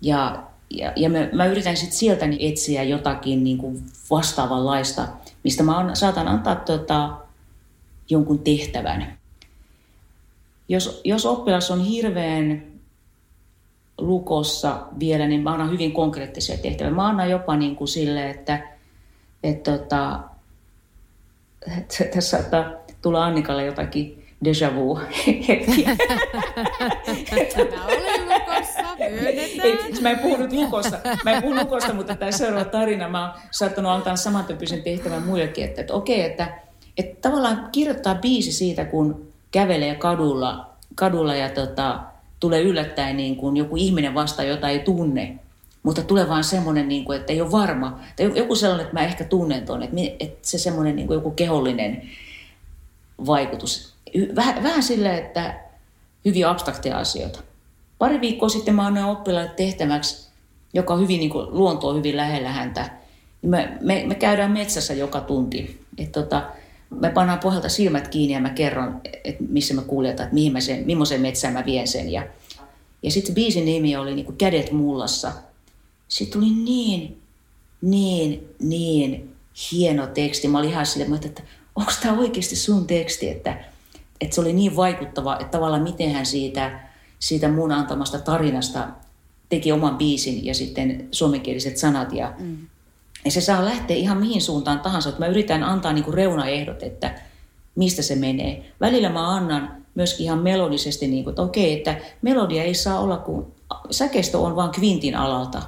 [0.00, 5.08] Ja, ja, ja mä, mä yritän sitten sieltä etsiä jotakin niin kuin vastaavanlaista,
[5.44, 7.16] mistä mä on, saatan antaa tota,
[8.10, 9.18] jonkun tehtävän.
[10.68, 12.62] Jos, jos oppilas on hirveän
[13.98, 16.94] lukossa vielä, niin mä annan hyvin konkreettisia tehtäviä.
[16.94, 18.68] Mä annan jopa niin kuin sille, että,
[19.42, 20.20] että, tota,
[21.78, 22.64] että tässä saattaa
[23.02, 24.98] tulla Annikalle jotakin déjà vu.
[25.48, 25.96] Hetkiä.
[27.76, 32.16] Mä olen lukossa, Ei, siis mä en puhu nyt lukosta, mä en puhu lukosta, mutta
[32.16, 36.60] tämä seuraava tarina, mä oon saattanut antaa samantyyppisen tehtävän muillekin, että, että okei, että,
[36.98, 42.00] että tavallaan kirjoittaa biisi siitä, kun kävelee kadulla, kadulla ja tota,
[42.40, 45.38] tulee yllättäen niin kuin joku ihminen vasta, jota ei tunne,
[45.82, 49.06] mutta tulee vaan semmoinen, niin kuin, että ei ole varma, tai joku sellainen, että mä
[49.06, 52.02] ehkä tunnen tuon, että, että se semmoinen niin kuin joku kehollinen
[53.26, 53.95] vaikutus
[54.36, 55.60] vähän, vähän sillä, että
[56.24, 57.40] hyvin abstrakteja asioita.
[57.98, 60.28] Pari viikkoa sitten mä annoin oppilaalle tehtäväksi,
[60.74, 62.90] joka on hyvin niin kuin, luontoa hyvin lähellä häntä.
[63.42, 65.80] Me, me, me käydään metsässä joka tunti.
[65.98, 66.50] Et tota,
[66.90, 70.60] me pannaan pohjalta silmät kiinni ja mä kerron, että missä me kuljetaan, että mihin mä
[70.60, 72.12] sen, millaiseen metsään mä vien sen.
[72.12, 72.26] Ja,
[73.02, 75.32] ja sitten biisin nimi oli niin kuin Kädet mullassa.
[76.08, 77.20] Sitten tuli niin,
[77.82, 79.34] niin, niin
[79.72, 80.48] hieno teksti.
[80.48, 81.42] Mä olin ihan silleen, että
[81.76, 83.56] onko tämä oikeasti sun teksti, että,
[84.20, 86.80] että se oli niin vaikuttava, että tavallaan miten hän siitä,
[87.18, 88.88] siitä mun antamasta tarinasta
[89.48, 92.12] teki oman biisin ja sitten suomenkieliset sanat.
[92.12, 92.56] Ja, mm.
[93.24, 95.08] ja se saa lähteä ihan mihin suuntaan tahansa.
[95.08, 97.20] Että mä yritän antaa niinku reunaehdot, että
[97.74, 98.72] mistä se menee.
[98.80, 103.16] Välillä mä annan myöskin ihan melodisesti, niin kuin, että okei, että melodia ei saa olla
[103.16, 103.46] kuin,
[103.90, 105.62] säkeistö on vain kvintin alalta.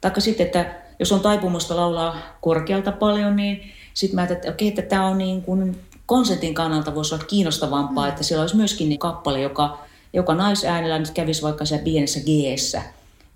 [0.00, 4.68] Taikka sitten, että jos on taipumusta laulaa korkealta paljon, niin sitten mä ajattelin, että okei,
[4.68, 8.08] että tämä on niin kuin konsertin kannalta voisi olla kiinnostavampaa, mm.
[8.08, 9.78] että siellä olisi myöskin niin kappale, joka,
[10.12, 12.28] joka naisäänellä nyt kävisi vaikka siellä pienessä g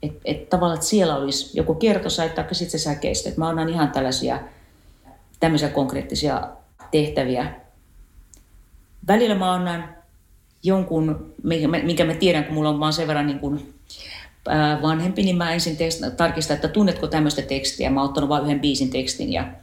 [0.03, 3.29] Että et tavallaan, että siellä olisi joko kertosait tai sitten se säkeistä.
[3.29, 4.41] Että mä annan ihan tällaisia
[5.41, 6.49] tämmöisiä konkreettisia
[6.91, 7.55] tehtäviä.
[9.09, 9.89] Välillä mä annan
[10.63, 11.35] jonkun,
[11.83, 13.75] minkä mä tiedän, kun mulla on vaan sen verran niin kuin
[14.83, 15.77] vanhempi, niin mä ensin
[16.17, 17.91] tarkistan, että tunnetko tämmöistä tekstiä.
[17.91, 19.62] Mä oon ottanut vain yhden biisin tekstin ja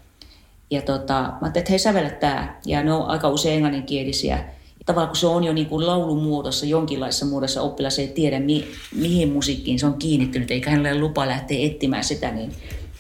[0.72, 2.60] ja tota, mä ajattelin, että hei sävellä tää.
[2.66, 4.46] Ja ne on aika usein englanninkielisiä.
[4.86, 8.68] Tavallaan kun se on jo niin kuin laulun muodossa, jonkinlaisessa muodossa, oppilas ei tiedä mi-
[8.96, 12.52] mihin musiikkiin se on kiinnittynyt, eikä hänelle lupa lähteä etsimään sitä, niin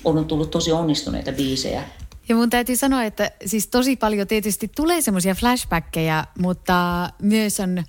[0.03, 1.83] on tullut tosi onnistuneita biisejä.
[2.29, 7.83] Ja mun täytyy sanoa, että siis tosi paljon tietysti tulee semmoisia flashbackkejä, mutta myös on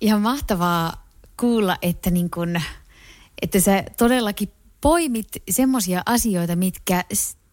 [0.00, 1.04] ihan mahtavaa
[1.40, 2.60] kuulla, että, niin kun,
[3.42, 4.48] että sä todellakin
[4.80, 7.04] poimit semmoisia asioita, mitkä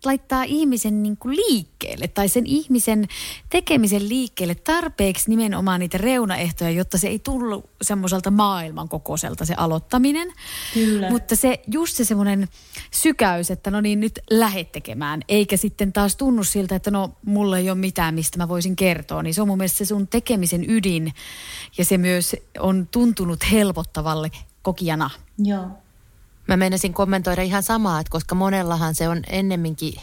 [0.06, 3.08] laittaa ihmisen niin kuin liikkeelle tai sen ihmisen
[3.50, 10.34] tekemisen liikkeelle tarpeeksi nimenomaan niitä reunaehtoja, jotta se ei tullut semmoiselta maailman kokoiselta se aloittaminen.
[10.74, 11.10] Kyllä.
[11.10, 12.48] Mutta se just se semmoinen
[12.92, 17.58] sykäys, että no niin nyt lähet tekemään, eikä sitten taas tunnu siltä, että no mulla
[17.58, 19.24] ei ole mitään, mistä mä voisin kertoa.
[19.24, 21.14] Niin se on mun mielestä se sun tekemisen ydin
[21.78, 25.10] ja se myös on tuntunut helpottavalle kokijana.
[25.38, 25.68] Joo.
[26.48, 29.94] Mä meinasin kommentoida ihan samaa, että koska monellahan se on ennemminkin,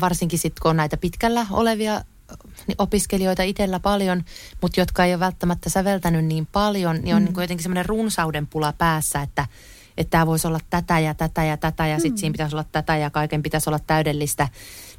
[0.00, 2.00] varsinkin sitten kun on näitä pitkällä olevia
[2.66, 4.24] niin opiskelijoita itsellä paljon,
[4.60, 7.26] mutta jotka ei ole välttämättä säveltänyt niin paljon, niin on mm.
[7.26, 9.46] niin jotenkin semmoinen runsauden pula päässä, että
[9.96, 12.16] että tämä voisi olla tätä ja tätä ja tätä ja sitten mm.
[12.16, 14.48] siinä pitäisi olla tätä ja kaiken pitäisi olla täydellistä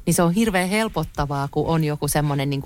[0.06, 2.62] niin se on hirveän helpottavaa, kun on joku semmoinen niin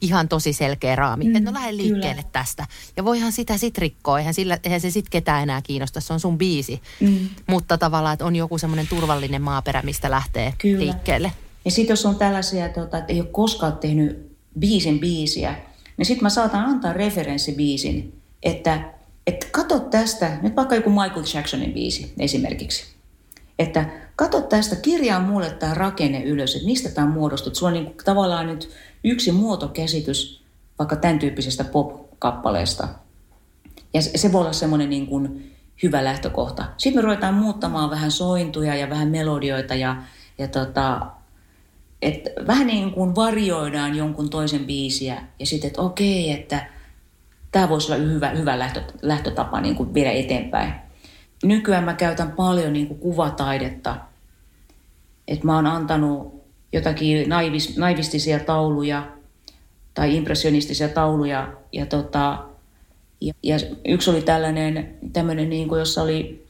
[0.00, 1.24] ihan tosi selkeä raami.
[1.24, 2.32] Mm, että no lähde liikkeelle kyllä.
[2.32, 2.66] tästä.
[2.96, 6.20] Ja voihan sitä sit rikkoa, eihän, sillä, eihän se sit ketään enää kiinnosta, se on
[6.20, 6.82] sun biisi.
[7.00, 7.28] Mm.
[7.46, 10.78] Mutta tavallaan, että on joku semmoinen turvallinen maaperä, mistä lähtee kyllä.
[10.78, 11.32] liikkeelle.
[11.64, 15.54] Ja sitten jos on tällaisia, tota, että ei ole koskaan tehnyt biisin biisiä,
[15.96, 18.92] niin sitten mä saatan antaa referenssibiisin, että,
[19.26, 22.93] että kato tästä, nyt vaikka joku Michael Jacksonin biisi esimerkiksi,
[23.58, 23.84] että
[24.16, 27.54] Kato tästä, kirjaa mulle tämä rakenne ylös, että mistä tämä muodostuu.
[27.54, 28.70] Sulla on niin tavallaan nyt
[29.04, 30.44] yksi muotokäsitys
[30.78, 32.88] vaikka tämän tyyppisestä pop-kappaleesta.
[33.94, 36.64] Ja se voi olla semmoinen niin kuin hyvä lähtökohta.
[36.76, 39.96] Sitten me ruvetaan muuttamaan vähän sointuja ja vähän melodioita ja,
[40.38, 41.06] ja tota,
[42.02, 46.66] et vähän niin kuin varjoidaan jonkun toisen biisiä ja sitten, että okei, että
[47.52, 50.83] tämä voisi olla hyvä, hyvä lähtö, lähtötapa niin kuin viedä eteenpäin
[51.44, 53.96] nykyään mä käytän paljon niin kuin kuvataidetta.
[55.28, 59.08] Että mä oon antanut jotakin naivis, naivistisia tauluja
[59.94, 61.52] tai impressionistisia tauluja.
[61.72, 62.44] Ja, tota,
[63.20, 66.46] ja, ja yksi oli tällainen, tämmöinen, niin kuin, jossa oli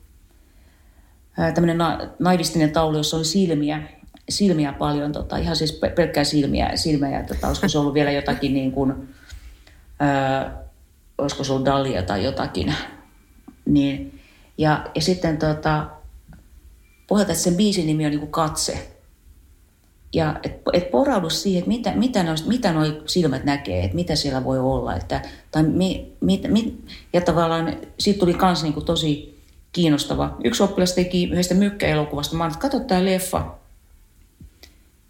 [1.54, 3.82] tämmöinen na, naivistinen taulu, jossa oli silmiä,
[4.28, 8.54] silmiä paljon, tota, ihan siis pelkkää silmiä, silmiä ja tota, olisiko se ollut vielä jotakin
[8.54, 9.08] niin kuin,
[10.00, 10.62] ää,
[11.18, 12.74] olisiko se ollut Dalia tai jotakin,
[13.66, 14.13] niin
[14.58, 15.86] ja, ja sitten tota,
[17.06, 18.90] pohjalta, että sen biisin nimi on niin kuin katse.
[20.12, 24.16] Ja et, et poraudu siihen, että mitä, mitä, noista, mitä noi silmät näkee, että mitä
[24.16, 24.96] siellä voi olla.
[24.96, 26.78] Että, tai mi, mi, mi,
[27.12, 29.40] ja tavallaan siitä tuli myös niin kuin tosi
[29.72, 30.36] kiinnostava.
[30.44, 32.36] Yksi oppilas teki yhdestä mykkäelokuvasta.
[32.36, 33.54] Mä että katso tämä leffa.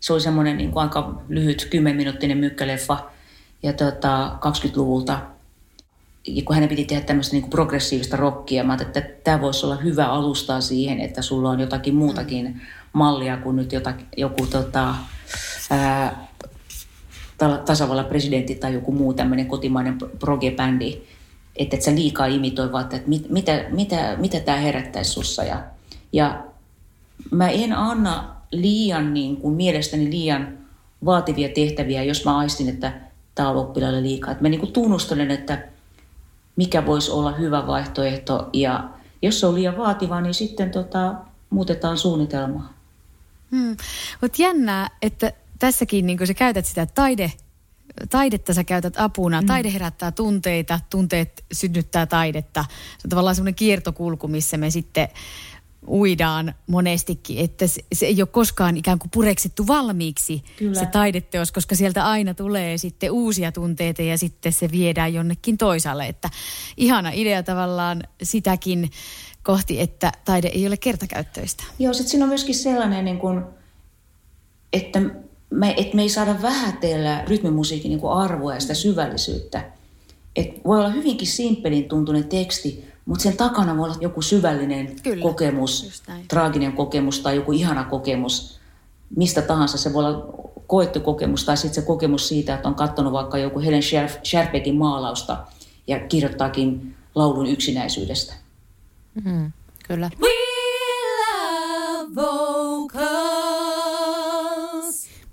[0.01, 3.11] Se oli semmoinen niin kuin aika lyhyt, 10-minuuttinen mykkäleffa
[3.63, 5.34] ja tota, 20-luvulta
[6.27, 9.77] ja kun hänen piti tehdä tämmöistä niin progressiivista rockia, mä ajattelin, että tämä voisi olla
[9.77, 12.61] hyvä alustaa siihen, että sulla on jotakin muutakin
[12.93, 14.95] mallia kuin nyt jotakin, joku tota,
[15.71, 16.29] ää,
[17.65, 21.03] tasavallan presidentti tai joku muu tämmöinen kotimainen proge-bändi.
[21.57, 25.45] Että et sä liikaa imitoi vaan, että mit, mitä, mitä, mitä tämä herättäisi sussa.
[25.45, 25.63] Ja,
[26.13, 26.45] ja
[27.31, 30.59] mä en anna liian, niin kuin, mielestäni liian
[31.05, 33.01] vaativia tehtäviä, jos mä aistin, että
[33.35, 34.33] tämä on oppilaille liikaa.
[34.33, 35.74] Et mä niin kuin tunnustelen, että
[36.57, 38.89] mikä voisi olla hyvä vaihtoehto ja
[39.23, 41.15] jos se on liian vaativa, niin sitten tota,
[41.51, 42.73] muutetaan suunnitelmaa.
[43.51, 43.77] Hmm.
[44.21, 47.33] Mutta jännää, että tässäkin niin sä käytät sitä taide,
[48.11, 49.41] taidetta sä käytät apuna.
[49.41, 49.47] Mm.
[49.47, 52.65] Taide herättää tunteita, tunteet synnyttää taidetta.
[52.99, 55.09] Se on tavallaan semmoinen kiertokulku, missä me sitten
[55.89, 60.81] uidaan monestikin, että se, se ei ole koskaan ikään kuin pureksittu valmiiksi Kyllä.
[60.81, 66.07] se taideteos, koska sieltä aina tulee sitten uusia tunteita ja sitten se viedään jonnekin toisaalle.
[66.07, 66.31] Että
[66.77, 68.91] ihana idea tavallaan sitäkin
[69.43, 71.65] kohti, että taide ei ole kertakäyttöistä.
[71.79, 73.43] Joo, sitten siinä on myöskin sellainen, niin kuin,
[74.73, 75.01] että
[75.51, 79.71] me, että me ei saada vähätellä rytmimusiikin niin arvoa ja sitä syvällisyyttä.
[80.37, 85.23] Et voi olla hyvinkin simppelin tuntunen teksti, mutta sen takana voi olla joku syvällinen Kyllä,
[85.23, 88.61] kokemus, traaginen kokemus tai joku ihana kokemus,
[89.17, 89.79] mistä tahansa.
[89.79, 90.27] Se voi olla
[90.67, 93.83] koettu kokemus tai sitten se kokemus siitä, että on katsonut vaikka joku Helen
[94.25, 95.47] Scherfbeckin maalausta
[95.87, 98.35] ja kirjoittaakin laulun yksinäisyydestä.
[99.25, 99.53] Mm,
[99.89, 100.11] kyllä.
[100.21, 100.29] We
[101.21, 103.05] love vocals.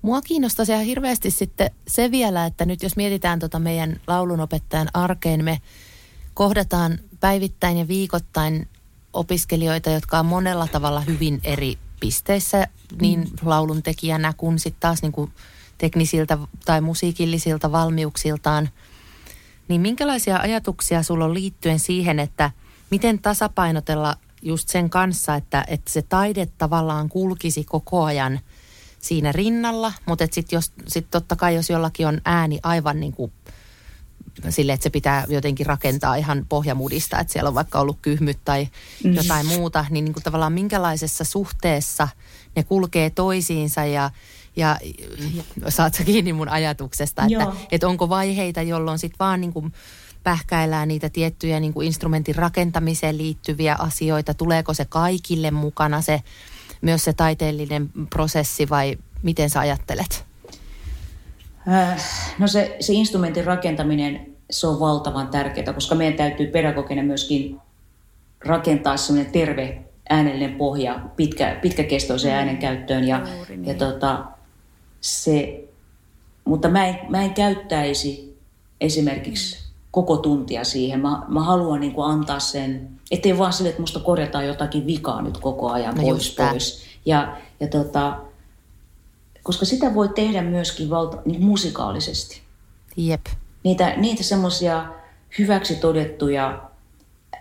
[0.02, 5.44] Mua kiinnostaisi ihan hirveästi sitten se vielä, että nyt jos mietitään tota meidän laulunopettajan arkeen,
[5.44, 5.58] me
[6.34, 8.68] kohdataan päivittäin ja viikoittain
[9.14, 12.68] opiskelijoita, jotka on monella tavalla hyvin eri pisteissä,
[13.02, 13.50] niin mm.
[13.50, 15.32] laulun tekijänä kuin sitten taas niin kuin
[15.78, 18.70] teknisiltä tai musiikillisilta valmiuksiltaan.
[19.68, 22.52] Niin minkälaisia ajatuksia sulla on liittyen siihen, että
[22.90, 28.40] miten tasapainotella just sen kanssa, että, että se taide tavallaan kulkisi koko ajan
[29.00, 33.32] siinä rinnalla, mutta sitten jos, sit totta kai jos jollakin on ääni aivan niin kuin
[34.50, 38.68] sille, että se pitää jotenkin rakentaa ihan pohjamudista, että siellä on vaikka ollut kyhmyt tai
[39.04, 39.14] mm.
[39.14, 42.08] jotain muuta, niin, niin kuin tavallaan minkälaisessa suhteessa
[42.56, 44.12] ne kulkee toisiinsa ja,
[44.56, 44.80] ja,
[45.36, 49.74] ja saat sä kiinni mun ajatuksesta, että, että onko vaiheita, jolloin sitten vaan niin kuin
[50.24, 56.24] pähkäillään niitä tiettyjä niin kuin instrumentin rakentamiseen liittyviä asioita, tuleeko se kaikille mukana se
[56.82, 60.31] myös se taiteellinen prosessi vai miten sä ajattelet?
[61.68, 62.04] Äh,
[62.40, 67.62] no se, se instrumentin rakentaminen, se on valtavan tärkeää, koska meidän täytyy pedagogina myöskin
[68.46, 72.38] rakentaa sellainen terve äänellinen pohja pitkä, pitkäkestoiseen mm.
[72.38, 73.08] äänen käyttöön.
[73.08, 73.66] Ja, niin.
[73.66, 74.26] ja tota,
[75.02, 75.64] se,
[76.46, 78.38] mutta mä en, mä en käyttäisi
[78.82, 79.74] esimerkiksi mm.
[79.92, 81.00] koko tuntia siihen.
[81.00, 85.22] Mä, mä haluan niin kuin antaa sen, ettei vaan sille, että musta korjataan jotakin vikaa
[85.22, 86.86] nyt koko ajan no pois pois.
[87.06, 88.18] Ja, ja tota,
[89.44, 92.42] koska sitä voi tehdä myöskin valta, niin musikaalisesti.
[92.98, 93.26] Jep.
[93.64, 94.86] Niitä, niitä semmoisia
[95.40, 96.62] hyväksi todettuja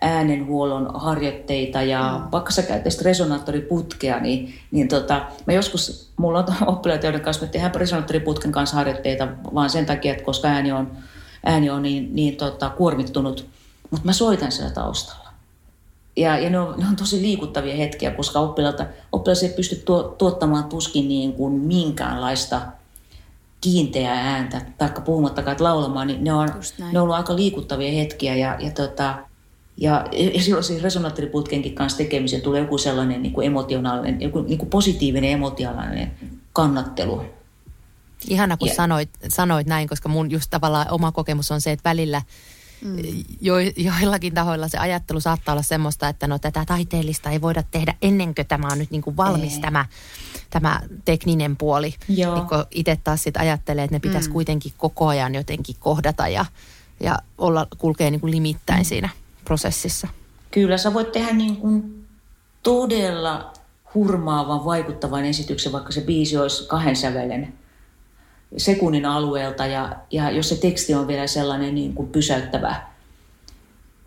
[0.00, 2.30] äänenhuollon harjoitteita ja mm.
[2.32, 7.52] vaikka sä käyttäisit resonaattoriputkea, niin, niin tota, mä joskus, mulla on oppilaita, joiden kanssa me
[7.52, 10.92] tehdään resonaattoriputken kanssa harjoitteita vaan sen takia, että koska ääni on,
[11.44, 13.46] ääni on niin, niin tota, kuormittunut,
[13.90, 15.19] mutta mä soitan siellä taustalla.
[16.16, 20.02] Ja, ja ne, on, ne on tosi liikuttavia hetkiä, koska oppilaita, oppilaat ei pysty tuo,
[20.02, 22.60] tuottamaan tuskin niin kuin minkäänlaista
[23.60, 28.36] kiinteää ääntä, taikka puhumattakaan, että laulamaan, niin ne on, ne on ollut aika liikuttavia hetkiä.
[28.36, 29.18] Ja, ja, tota,
[29.76, 34.58] ja, ja silloin siis resonaattoriputkenkin kanssa tekemiseen tulee joku sellainen niin kuin emotionaalinen, joku niin
[34.58, 36.12] kuin positiivinen emotionaalinen
[36.52, 37.22] kannattelu.
[38.28, 41.88] Ihana, kun ja, sanoit, sanoit näin, koska mun just tavallaan oma kokemus on se, että
[41.88, 42.22] välillä–
[42.84, 42.96] Mm.
[43.40, 47.94] Jo, joillakin tahoilla se ajattelu saattaa olla semmoista, että no tätä taiteellista ei voida tehdä
[48.02, 49.86] ennen kuin tämä on nyt niin kuin valmis tämä,
[50.50, 51.94] tämä tekninen puoli.
[52.08, 52.34] Joo.
[52.34, 54.32] Niin itse taas sit ajattelee, että ne pitäisi mm.
[54.32, 56.44] kuitenkin koko ajan jotenkin kohdata ja,
[57.00, 58.84] ja olla, kulkee niin kuin limittäin mm.
[58.84, 59.08] siinä
[59.44, 60.08] prosessissa.
[60.50, 62.06] Kyllä, sä voit tehdä niin kuin
[62.62, 63.52] todella
[63.94, 67.59] hurmaavan, vaikuttavan esityksen, vaikka se biisi olisi kahden sävelen
[68.56, 72.82] sekunnin alueelta ja, ja jos se teksti on vielä sellainen niin kuin pysäyttävä,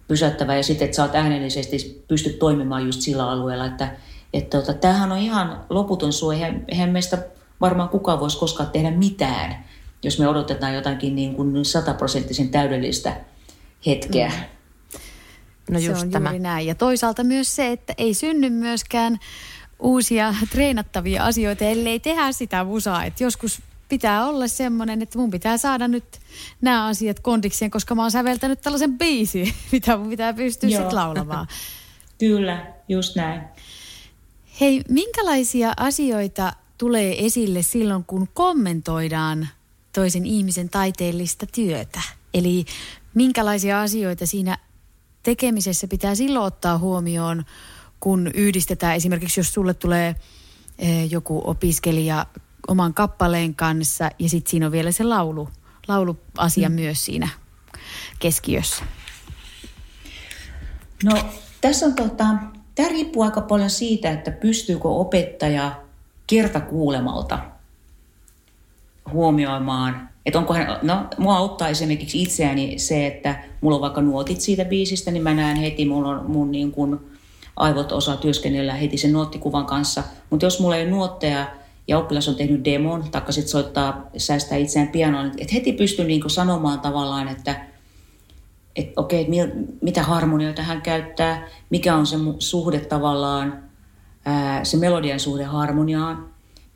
[0.08, 3.96] pysäyttävä ja sitten, että sä oot äänellisesti pystyt toimimaan just sillä alueella, että
[4.34, 7.18] että tota, tämähän on ihan loputon suo, eihän, eihän meistä
[7.62, 9.66] varmaan kukaan voisi koskaan tehdä mitään,
[10.04, 13.16] jos me odotetaan jotakin niin kuin sataprosenttisen täydellistä
[13.86, 14.28] hetkeä.
[14.30, 15.74] Mm.
[15.74, 16.30] No just se on tämä.
[16.30, 16.68] juuri näin.
[16.68, 19.18] Ja toisaalta myös se, että ei synny myöskään
[19.80, 23.06] uusia treenattavia asioita, ellei tehdä sitä musaa.
[23.06, 23.62] Että joskus
[23.94, 26.20] pitää olla semmoinen, että mun pitää saada nyt
[26.62, 31.48] nämä asiat kondikseen, koska mä oon säveltänyt tällaisen biisin, mitä mun pitää pystyä sitten laulamaan.
[32.20, 33.42] Kyllä, just näin.
[34.62, 39.48] Hei, minkälaisia asioita tulee esille silloin, kun kommentoidaan
[39.92, 42.02] toisen ihmisen taiteellista työtä?
[42.34, 42.66] Eli
[43.14, 44.58] minkälaisia asioita siinä
[45.24, 47.44] tekemisessä pitää silloin ottaa huomioon,
[48.00, 50.16] kun yhdistetään esimerkiksi, jos sulle tulee
[50.80, 52.26] eh, joku opiskelija
[52.68, 55.50] oman kappaleen kanssa ja sitten siinä on vielä se laulu,
[55.88, 56.76] lauluasia mm.
[56.76, 57.30] myös siinä
[58.20, 58.84] keskiössä?
[61.04, 61.12] No
[61.62, 62.26] tässä on tota,
[62.76, 65.72] tämä riippuu aika paljon siitä, että pystyykö opettaja
[66.28, 67.40] kertakuulemalta
[69.12, 74.42] huomioimaan, että onko hän, no mua auttaa esimerkiksi itseäni se, että mulla on vaikka nuotit
[74.42, 77.00] siitä biisistä, niin mä näen heti, mulla on mun niin kuin
[77.56, 81.48] aivot osaa työskennellä heti sen nuottikuvan kanssa, mutta jos mulla ei nuotteja
[81.88, 86.30] ja oppilas on tehnyt demon, taikka sitten soittaa, säästää itseään pianoon, että heti pystyn niin
[86.30, 87.66] sanomaan tavallaan, että
[88.76, 93.64] että okei, että mitä harmonioita hän käyttää, mikä on se suhde tavallaan,
[94.26, 96.30] ää, se melodian suhde harmoniaan,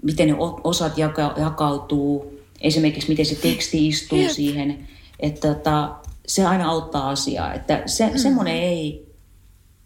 [0.04, 4.32] miten ne osat jaka, jakautuu, esimerkiksi miten se teksti istuu Jep.
[4.32, 4.88] siihen,
[5.20, 5.96] että tota,
[6.28, 7.54] se aina auttaa asiaa.
[7.54, 8.17] Että se, mm.
[8.17, 9.08] semmoinen ei,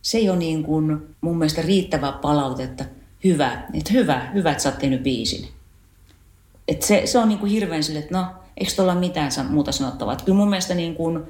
[0.01, 2.86] se ei ole niin kuin mun mielestä riittävää palautetta.
[3.23, 5.47] Hyvä, että hyvä, hyvä, että sä oot tehnyt biisin.
[6.67, 8.25] Että se, se on niin kuin hirveän sille, että no,
[8.57, 10.13] eikö tuolla mitään muuta sanottavaa.
[10.13, 11.23] Että kyllä mun mielestä niin kuin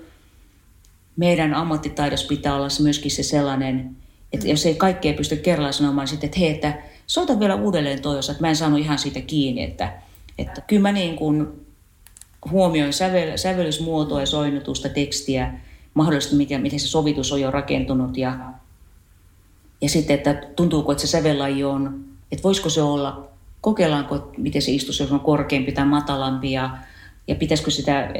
[1.15, 3.95] meidän ammattitaidossa pitää olla myöskin se sellainen,
[4.33, 8.01] että jos ei kaikkea pysty kerralla sanomaan, niin sitten, että hei, että soita vielä uudelleen
[8.01, 9.93] toi osa, että mä en saanut ihan siitä kiinni, että,
[10.37, 11.47] että kyllä mä niin kuin
[12.51, 15.53] huomioin sävel, sävellysmuotoa ja soinnutusta, tekstiä,
[15.93, 18.39] mahdollisesti miten, miten se sovitus on jo rakentunut ja,
[19.81, 23.27] ja sitten, että tuntuuko, että se sävellaji on, että voisiko se olla,
[23.61, 26.77] kokeillaanko, miten se istus, jos on korkeampi tai matalampi ja,
[27.27, 28.11] ja pitäisikö sitä,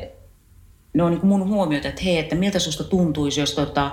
[0.93, 3.91] ne on niin mun huomioita, että hei, että miltä susta tuntuisi, jos, tota,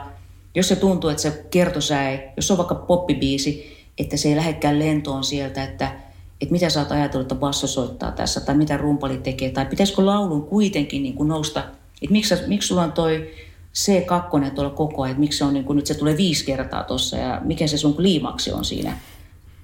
[0.55, 5.25] jos se tuntuu, että se kertosäe, jos on vaikka poppibiisi, että se ei lähdekään lentoon
[5.25, 5.93] sieltä, että,
[6.41, 10.07] että mitä sä oot ajatellut, että basso soittaa tässä, tai mitä rumpali tekee, tai pitäisikö
[10.07, 11.61] laulun kuitenkin niin kuin nousta,
[12.03, 13.31] että miksi, miksi sulla on toi
[13.75, 16.85] C2 tuolla koko ajan, että miksi se on niin kuin, nyt se tulee viisi kertaa
[16.85, 18.99] tuossa, ja mikä se sun kliimaksi on siinä,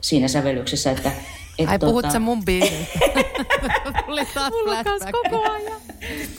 [0.01, 1.13] siinä sävellyksessä, että
[1.59, 1.91] et Ai tota...
[1.91, 2.99] puhut sä mun biisistä?
[4.07, 5.81] Tuli taas Mulla kanssa koko ajan.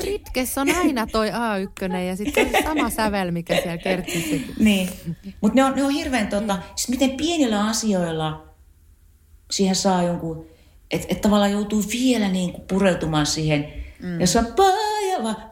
[0.03, 4.35] Ritkessä on aina toi A1 ja sitten on sama sävel, mikä siellä kertsissä.
[4.59, 4.89] niin,
[5.41, 8.45] mutta ne on, ne on hirveän tota, siis miten pienillä asioilla
[9.51, 10.45] siihen saa jonkun,
[10.91, 14.21] että et tavallaan joutuu vielä niin kuin pureutumaan siihen, mm.
[14.21, 15.49] jos on pajava, että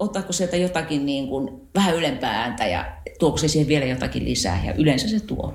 [0.00, 4.64] ottaako sieltä jotakin niin kuin vähän ylempää ääntä ja tuoko se siihen vielä jotakin lisää
[4.64, 5.54] ja yleensä se tuo.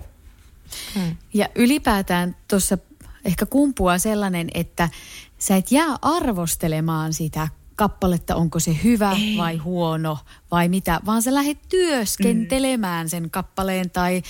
[0.96, 1.16] Hmm.
[1.34, 2.78] Ja ylipäätään tuossa
[3.26, 4.90] ehkä kumpuaa sellainen, että
[5.38, 9.38] sä et jää arvostelemaan sitä kappaletta, onko se hyvä Ei.
[9.38, 10.18] vai huono
[10.52, 13.10] vai mitä, vaan sä lähdet työskentelemään mm.
[13.10, 14.22] sen kappaleen tai,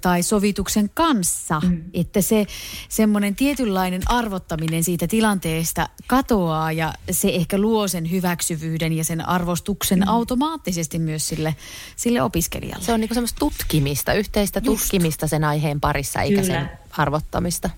[0.00, 1.60] tai sovituksen kanssa.
[1.60, 1.82] Mm.
[1.94, 2.46] Että se
[2.88, 9.98] semmoinen tietynlainen arvottaminen siitä tilanteesta katoaa ja se ehkä luo sen hyväksyvyyden ja sen arvostuksen
[9.98, 10.08] mm.
[10.08, 11.56] automaattisesti myös sille,
[11.96, 12.84] sille opiskelijalle.
[12.84, 14.82] Se on niinku semmoista tutkimista, yhteistä Just.
[14.82, 16.54] tutkimista sen aiheen parissa eikä Kyllä.
[16.54, 17.70] sen arvottamista.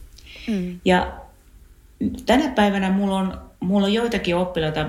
[0.48, 0.80] Mm.
[0.84, 1.12] Ja
[2.26, 4.86] tänä päivänä mulla on mulla on joitakin oppilaita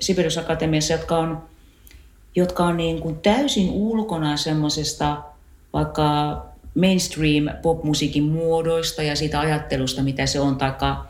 [0.00, 1.42] Sibelius Akatemiassa, jotka on,
[2.36, 5.22] jotka on niin kuin täysin ulkona semmoisesta
[5.72, 6.42] vaikka
[6.74, 11.06] mainstream popmusiikin muodoista ja siitä ajattelusta, mitä se on, taikka,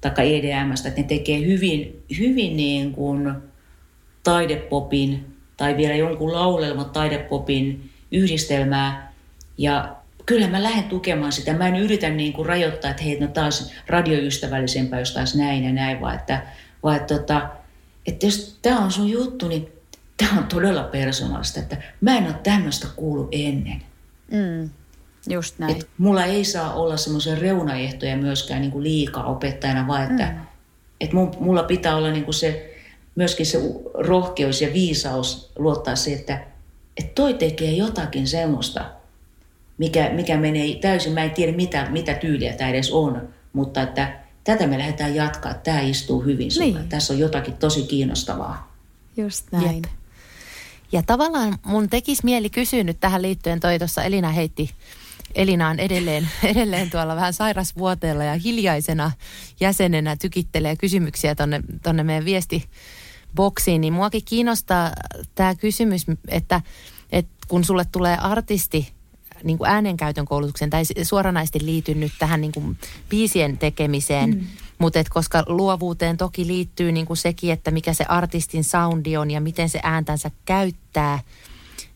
[0.00, 3.34] taikka EDMstä, että ne tekee hyvin, hyvin niin kuin
[4.22, 9.12] taidepopin tai vielä jonkun laulelman taidepopin yhdistelmää.
[9.58, 11.54] Ja kyllä mä lähden tukemaan sitä.
[11.54, 15.72] Mä en yritä niin kuin rajoittaa, että hei, no taas radioystävällisempää, jos taas näin ja
[15.72, 16.42] näin, vaan että,
[16.82, 17.48] vaan että, tota,
[18.06, 19.72] että jos tämä on sun juttu, niin
[20.16, 23.82] tämä on todella persoonallista, että mä en ole tämmöistä kuullut ennen.
[24.30, 24.70] Mm,
[25.30, 25.76] just näin.
[25.76, 30.40] Et mulla ei saa olla semmoisia reunaehtoja myöskään niin kuin liikaa opettajana, vaan että mm.
[31.00, 32.74] et mulla pitää olla niin kuin se,
[33.14, 33.58] myöskin se
[33.94, 36.46] rohkeus ja viisaus luottaa siihen, että,
[36.96, 38.84] että toi tekee jotakin semmoista–
[39.82, 44.20] mikä, mikä menee täysin, mä en tiedä mitä, mitä tyyliä tämä edes on, mutta että
[44.44, 46.78] tätä me lähdetään jatkaa, tämä istuu hyvin sulle.
[46.78, 46.88] Niin.
[46.88, 48.76] Tässä on jotakin tosi kiinnostavaa.
[49.16, 49.74] Just näin.
[49.74, 49.84] Jep.
[50.92, 54.70] Ja tavallaan mun tekisi mieli kysyä nyt tähän liittyen, toi tuossa Elina heitti,
[55.34, 59.12] Elina on edelleen, edelleen tuolla vähän sairasvuoteella ja hiljaisena
[59.60, 64.90] jäsenenä tykittelee kysymyksiä tonne, tonne meidän viestiboksiin, niin muakin kiinnostaa
[65.34, 66.60] tämä kysymys, että,
[67.12, 68.92] että kun sulle tulee artisti
[69.44, 74.30] niin kuin äänenkäytön koulutuksen tai suoranaisesti liity nyt tähän niin kuin biisien tekemiseen.
[74.30, 74.46] Mm.
[74.78, 79.40] Mutta koska luovuuteen toki liittyy niin kuin sekin, että mikä se artistin soundi on ja
[79.40, 81.18] miten se ääntänsä käyttää,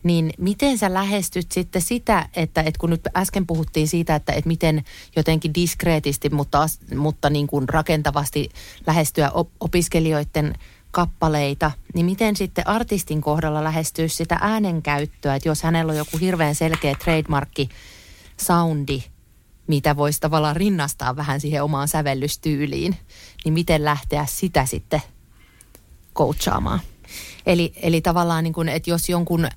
[0.03, 4.47] niin miten sä lähestyt sitten sitä, että, että kun nyt äsken puhuttiin siitä, että, että
[4.47, 4.83] miten
[5.15, 8.49] jotenkin diskreetisti, mutta, mutta niin kuin rakentavasti
[8.87, 10.53] lähestyä op- opiskelijoiden–
[10.97, 16.55] kappaleita, niin miten sitten artistin kohdalla lähestyy sitä äänenkäyttöä, että jos hänellä on joku hirveän
[16.55, 17.69] selkeä trademarkki
[18.41, 19.03] soundi,
[19.67, 22.95] mitä voisi tavallaan rinnastaa vähän siihen omaan sävellystyyliin,
[23.45, 25.01] niin miten lähteä sitä sitten
[26.15, 26.79] coachaamaan.
[27.45, 29.47] Eli, eli tavallaan niin kuin, että jos jonkun,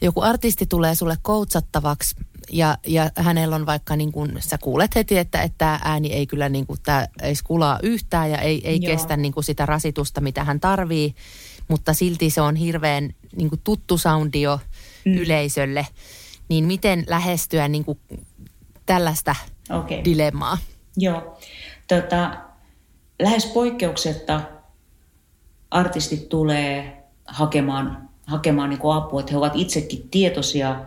[0.00, 2.16] joku artisti tulee sulle coachattavaksi
[2.52, 6.26] ja, ja hänellä on vaikka niin kuin, sä kuulet heti, että, että tämä ääni ei
[6.26, 10.20] kyllä niin kuin, tää ei skulaa yhtään ja ei, ei kestä niin kuin sitä rasitusta,
[10.20, 11.14] mitä hän tarvii,
[11.68, 14.60] mutta silti se on hirveän niin kuin tuttu soundi jo
[15.04, 15.14] mm.
[15.14, 15.86] yleisölle,
[16.48, 18.00] niin miten lähestyä niin kuin
[18.86, 19.36] tällaista
[19.70, 20.04] okay.
[20.04, 20.58] dilemmaa?
[20.96, 21.38] Joo,
[21.88, 22.36] tota,
[23.22, 24.40] lähes poikkeuksetta
[25.70, 30.80] artistit tulee hakemaan, hakemaan niin apua, että he ovat itsekin tietoisia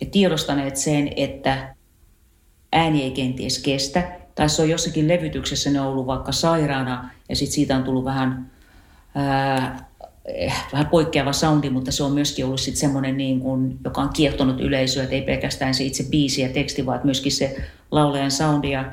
[0.00, 1.74] ja tiedostaneet sen, että
[2.72, 4.20] ääni ei kenties kestä.
[4.34, 8.04] Tai se on jossakin levytyksessä ne on ollut vaikka sairaana ja sitten siitä on tullut
[8.04, 8.50] vähän
[9.14, 9.86] ää,
[10.26, 14.12] Eh, vähän poikkeava soundi, mutta se on myöskin ollut sitten semmoinen, niin kuin, joka on
[14.12, 17.56] kiehtonut yleisöä, että ei pelkästään se itse biisi ja teksti, vaan myöskin se
[17.90, 18.70] laulajan soundi.
[18.70, 18.92] Ja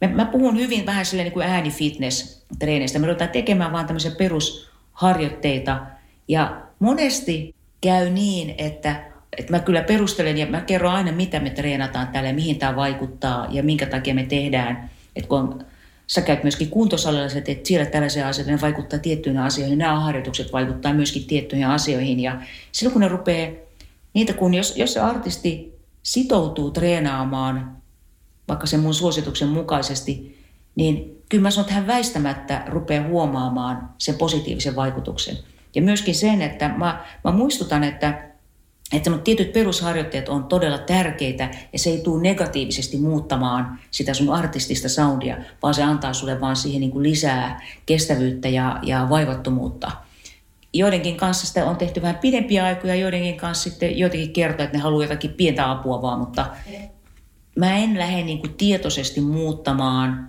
[0.00, 2.98] mä, mä puhun hyvin vähän sille niin kuin äänifitness-treenistä.
[2.98, 5.80] Me ruvetaan tekemään vaan tämmöisiä perusharjoitteita.
[6.28, 11.50] Ja monesti käy niin, että, että mä kyllä perustelen ja mä kerron aina, mitä me
[11.50, 14.90] treenataan täällä ja mihin tämä vaikuttaa ja minkä takia me tehdään.
[15.16, 15.64] Että kun on
[16.06, 20.94] sä käyt myöskin kuntosalilla, että siellä tällaisia asioita, ne vaikuttaa tiettyihin asioihin, nämä harjoitukset vaikuttaa
[20.94, 22.20] myöskin tiettyihin asioihin.
[22.20, 22.40] Ja
[22.72, 23.52] silloin kun ne rupeaa,
[24.14, 27.76] niitä kun jos, jos se artisti sitoutuu treenaamaan
[28.48, 30.38] vaikka sen mun suosituksen mukaisesti,
[30.74, 35.36] niin kyllä mä sanon, että hän väistämättä rupeaa huomaamaan sen positiivisen vaikutuksen.
[35.74, 38.28] Ja myöskin sen, että mä, mä muistutan, että
[38.92, 44.88] että tietyt perusharjoitteet on todella tärkeitä ja se ei tule negatiivisesti muuttamaan sitä sun artistista
[44.88, 49.90] soundia, vaan se antaa sulle vaan siihen niin kuin lisää kestävyyttä ja, ja vaivattomuutta.
[50.72, 54.82] Joidenkin kanssa sitä on tehty vähän pidempiä aikoja, joidenkin kanssa sitten jotenkin kertoo, että ne
[54.82, 56.46] haluaa jotakin pientä apua vaan, mutta
[57.56, 60.28] mä en lähde niin kuin tietoisesti muuttamaan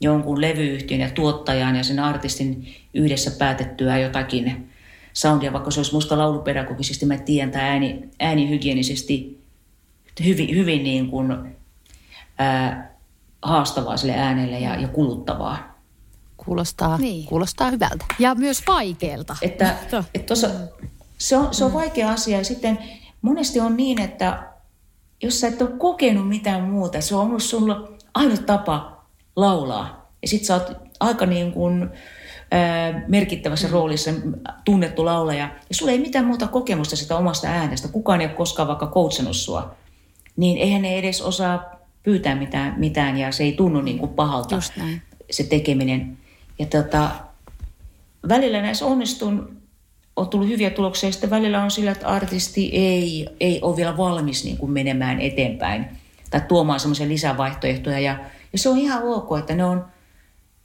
[0.00, 4.70] jonkun levyyhtiön ja tuottajan ja sen artistin yhdessä päätettyä jotakin
[5.12, 9.42] soundia, vaikka se olisi musta laulupedagogisesti, mä tiedän, tai ääni, äänihygienisesti
[10.24, 11.56] hyvin, hyvin niin kuin,
[12.38, 12.94] ää,
[13.42, 15.78] haastavaa sille äänelle ja, ja kuluttavaa.
[16.36, 17.26] Kuulostaa, niin.
[17.26, 18.04] kuulostaa hyvältä.
[18.18, 19.36] Ja myös vaikealta.
[19.42, 19.76] Että,
[20.14, 20.50] että tossa,
[21.18, 22.78] se, on, se on vaikea asia ja sitten
[23.22, 24.48] monesti on niin, että
[25.22, 29.04] jos sä et ole kokenut mitään muuta, se on ollut sulla ainut tapa
[29.36, 30.10] laulaa.
[30.22, 31.90] Ja sit sä oot aika niin kuin,
[33.08, 34.10] merkittävässä roolissa
[34.64, 38.68] tunnettu laulaja, ja sulla ei mitään muuta kokemusta sitä omasta äänestä, kukaan ei ole koskaan
[38.68, 39.74] vaikka coachannut sua,
[40.36, 44.56] niin eihän ne edes osaa pyytää mitään, mitään ja se ei tunnu niin kuin pahalta
[45.30, 46.18] se tekeminen.
[46.58, 47.10] Ja tota,
[48.28, 49.56] välillä näissä onnistun,
[50.16, 53.96] on tullut hyviä tuloksia, ja sitten välillä on sillä, että artisti ei, ei ole vielä
[53.96, 55.86] valmis niin kuin menemään eteenpäin
[56.30, 57.98] tai tuomaan semmoisia lisävaihtoehtoja.
[57.98, 58.18] Ja,
[58.52, 59.86] ja se on ihan ok, että ne on,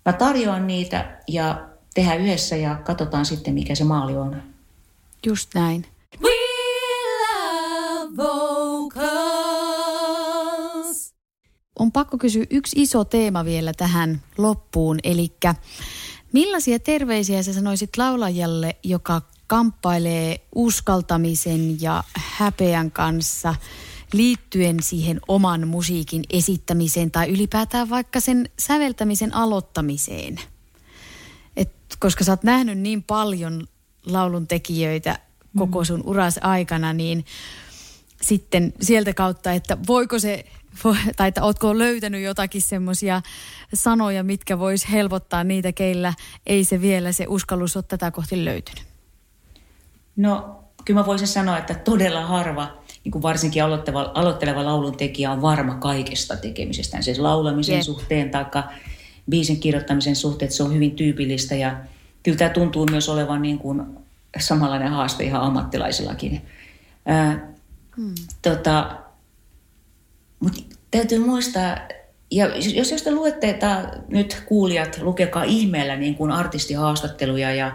[0.05, 4.43] mä tarjoan niitä ja tehdään yhdessä ja katsotaan sitten, mikä se maali on.
[5.25, 5.85] Just näin.
[6.21, 6.31] We
[7.21, 9.13] love vocals.
[11.79, 15.31] On pakko kysyä yksi iso teema vielä tähän loppuun, eli
[16.31, 23.55] millaisia terveisiä sä sanoisit laulajalle, joka kamppailee uskaltamisen ja häpeän kanssa
[24.13, 30.39] liittyen siihen oman musiikin esittämiseen tai ylipäätään vaikka sen säveltämisen aloittamiseen–
[32.03, 33.67] koska sä oot nähnyt niin paljon
[34.05, 35.19] laulun tekijöitä
[35.57, 35.85] koko mm.
[35.85, 37.25] sun uras aikana, niin
[38.21, 40.45] sitten sieltä kautta, että voiko se,
[41.15, 43.21] tai että ootko löytänyt jotakin semmoisia
[43.73, 46.13] sanoja, mitkä vois helpottaa niitä, keillä
[46.45, 48.83] ei se vielä se uskallus ole tätä kohti löytynyt?
[50.15, 55.31] No, kyllä mä voisin sanoa, että todella harva, niin kuin varsinkin aloitteleva, aloitteleva laulun tekijä
[55.31, 57.83] on varma kaikesta tekemisestä, siis laulamisen Jep.
[57.83, 58.45] suhteen tai
[59.29, 61.77] biisin kirjoittamisen suhteen, että se on hyvin tyypillistä ja
[62.23, 63.83] kyllä tämä tuntuu myös olevan niin kuin
[64.39, 66.41] samanlainen haaste ihan ammattilaisillakin.
[67.05, 67.53] Ää,
[67.97, 68.13] hmm.
[68.41, 68.97] tota,
[70.39, 70.61] mutta
[70.91, 71.77] täytyy muistaa,
[72.31, 77.71] ja jos, jos te luette, että nyt kuulijat, lukekaa ihmeellä niin kuin artistihaastatteluja ja,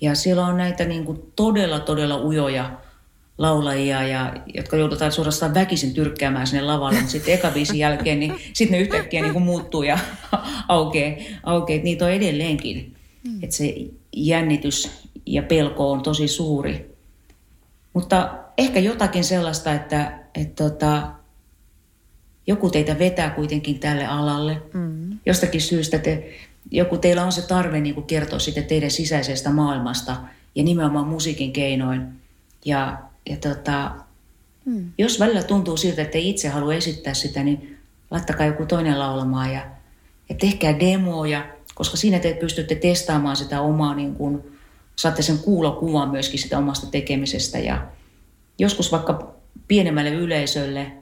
[0.00, 2.70] ja siellä on näitä niin kuin todella, todella ujoja
[3.38, 8.34] laulajia, ja, jotka joudutaan suorastaan väkisin tyrkkäämään sinne lavalle, mutta sitten eka biisin jälkeen, niin
[8.52, 9.98] sitten ne yhtäkkiä niin kuin muuttuu ja
[10.68, 11.82] aukeaa, aukeaa.
[11.82, 12.93] Niitä on edelleenkin.
[13.24, 13.38] Mm.
[13.42, 13.74] Että se
[14.16, 14.90] jännitys
[15.26, 16.96] ja pelko on tosi suuri.
[17.92, 21.12] Mutta ehkä jotakin sellaista, että, että tota,
[22.46, 24.62] joku teitä vetää kuitenkin tälle alalle.
[24.72, 25.18] Mm.
[25.26, 26.34] Jostakin syystä te,
[26.70, 30.16] joku teillä on se tarve niin kuin kertoa siitä teidän sisäisestä maailmasta
[30.54, 32.08] ja nimenomaan musiikin keinoin.
[32.64, 32.98] Ja,
[33.30, 33.90] ja tota,
[34.64, 34.90] mm.
[34.98, 37.78] jos välillä tuntuu siltä, että ei itse halua esittää sitä, niin
[38.10, 39.66] laittakaa joku toinen laulamaan ja,
[40.28, 44.42] ja tehkää demoja, koska siinä te pystytte testaamaan sitä omaa, niin kuin,
[44.96, 47.86] saatte sen kuulokuvan myöskin sitä omasta tekemisestä ja
[48.58, 49.34] joskus vaikka
[49.68, 50.92] pienemmälle yleisölle,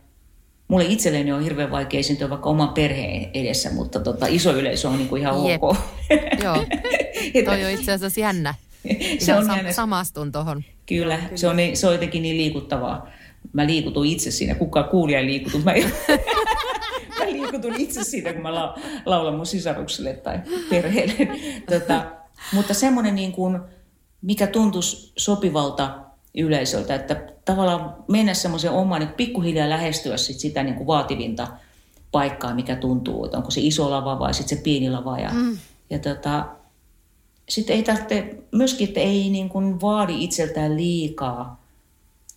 [0.68, 4.98] mulle itselleni on hirveän vaikea esiintyä vaikka oman perheen edessä, mutta tota, iso yleisö on
[4.98, 5.62] niin kuin ihan Jep.
[5.62, 5.76] ok.
[6.44, 6.56] Joo,
[7.44, 8.54] toi on itse asiassa jännä.
[9.18, 10.64] se on Ihan sam- samastun tuohon.
[10.86, 13.08] Kyllä, se on, niin, se on jotenkin niin liikuttavaa.
[13.52, 15.58] Mä liikutun itse siinä, kukaan kuulija ei liikutu.
[15.58, 15.72] Mä,
[17.52, 20.40] liikutun itse siitä, kun mä la, laulan mun sisarukselle tai
[20.70, 21.28] perheelle.
[21.70, 22.04] Tota,
[22.52, 23.60] mutta semmoinen, niin kuin,
[24.22, 25.98] mikä tuntuisi sopivalta
[26.34, 31.48] yleisöltä, että tavallaan mennä semmoiseen omaan, niin pikkuhiljaa lähestyä sit sitä niin kuin vaativinta
[32.12, 35.18] paikkaa, mikä tuntuu, että onko se iso lava vai sitten se pieni lava.
[35.18, 35.58] Ja, mm.
[35.90, 36.46] ja tota,
[37.48, 41.62] sitten ei tarvitse, myöskin, että ei niin kuin vaadi itseltään liikaa,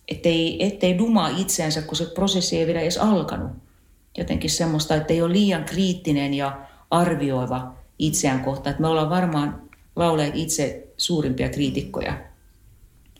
[0.08, 3.65] ettei, ettei dumaa itseänsä, kun se prosessi ei vielä edes alkanut.
[4.16, 6.60] Jotenkin semmoista, että ei ole liian kriittinen ja
[6.90, 8.70] arvioiva itseään kohtaan.
[8.70, 9.62] Että me ollaan varmaan
[9.96, 12.18] lauleet itse suurimpia kriitikkoja.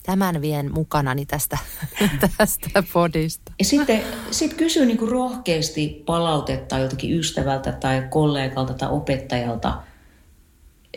[0.02, 1.58] Tämän vien mukanani tästä,
[2.38, 3.52] tästä podista.
[3.58, 9.82] Ja sitten sit kysyy niin kuin rohkeasti palautetta joltakin ystävältä tai kollegalta tai opettajalta,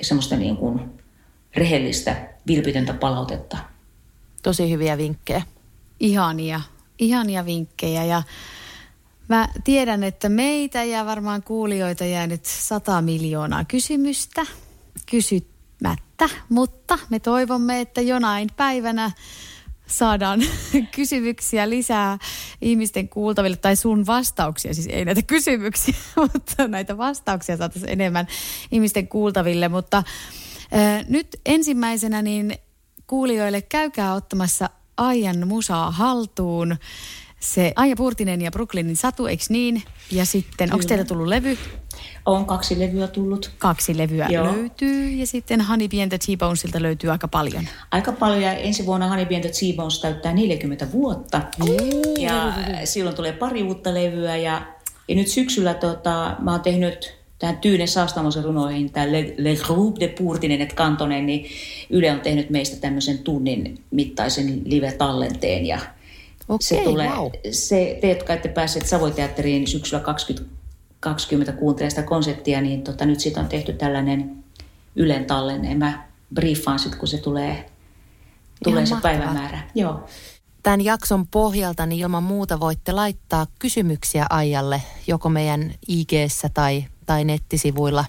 [0.01, 0.81] semmoista niin kuin
[1.55, 3.57] rehellistä, vilpitöntä palautetta.
[4.43, 5.41] Tosi hyviä vinkkejä.
[5.99, 6.61] Ihania,
[6.99, 8.23] ihania vinkkejä ja
[9.29, 14.45] mä tiedän, että meitä ja varmaan kuulijoita jää nyt sata miljoonaa kysymystä
[15.11, 19.11] kysymättä, mutta me toivomme, että jonain päivänä
[19.87, 20.41] saadaan
[20.95, 22.17] kysymyksiä lisää
[22.61, 25.95] ihmisten kuultaville tai sun vastauksia, siis ei näitä kysymyksiä,
[26.33, 28.27] mutta näitä vastauksia saataisiin enemmän
[28.71, 32.55] ihmisten kuultaville, mutta äh, nyt ensimmäisenä niin
[33.07, 36.77] kuulijoille käykää ottamassa Aijan musaa haltuun.
[37.39, 39.83] Se Aija Purtinen ja Brooklynin Satu, eikö niin?
[40.11, 41.57] Ja sitten, onko teillä tullut levy?
[42.25, 43.51] On kaksi levyä tullut.
[43.57, 44.45] Kaksi levyä Joo.
[44.45, 47.67] löytyy ja sitten Honey Pientä T-Bonesilta löytyy aika paljon.
[47.91, 51.41] Aika paljon ja ensi vuonna Honey and the T-Bones täyttää 40 vuota.
[52.19, 54.61] Ja silloin tulee pari uutta levyä ja,
[55.07, 59.99] ja nyt syksyllä tota, mä oon tehnyt tähän Tyyne Saastamosen runoihin, tämä Le, Le Groupe
[59.99, 61.45] de Purtinen et Kantonen, niin
[61.89, 65.79] Yle on tehnyt meistä tämmöisen tunnin mittaisen live-tallenteen ja
[66.61, 67.31] se Okei, tulee, vau.
[67.51, 70.55] se, te, jotka ette päässeet Savoiteatteriin syksyllä 20,
[70.99, 74.43] 20 kuuntelemaan sitä konseptia, niin tota, nyt siitä on tehty tällainen
[74.95, 75.75] Ylen tallenne.
[75.75, 77.69] Mä briefaan sitten, kun se tulee,
[78.63, 79.17] tulee Ihan se mahtavaa.
[79.17, 79.59] päivämäärä.
[79.75, 80.03] Joo.
[80.63, 86.09] Tämän jakson pohjalta niin ilman muuta voitte laittaa kysymyksiä Aijalle joko meidän ig
[86.53, 88.05] tai, tai nettisivuilla.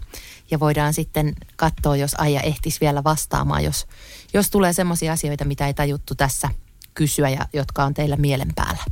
[0.50, 3.86] Ja voidaan sitten katsoa, jos Aija ehtisi vielä vastaamaan, jos,
[4.34, 6.48] jos tulee sellaisia asioita, mitä ei tajuttu tässä
[6.94, 8.82] kysyä ja jotka on teillä mielen päällä.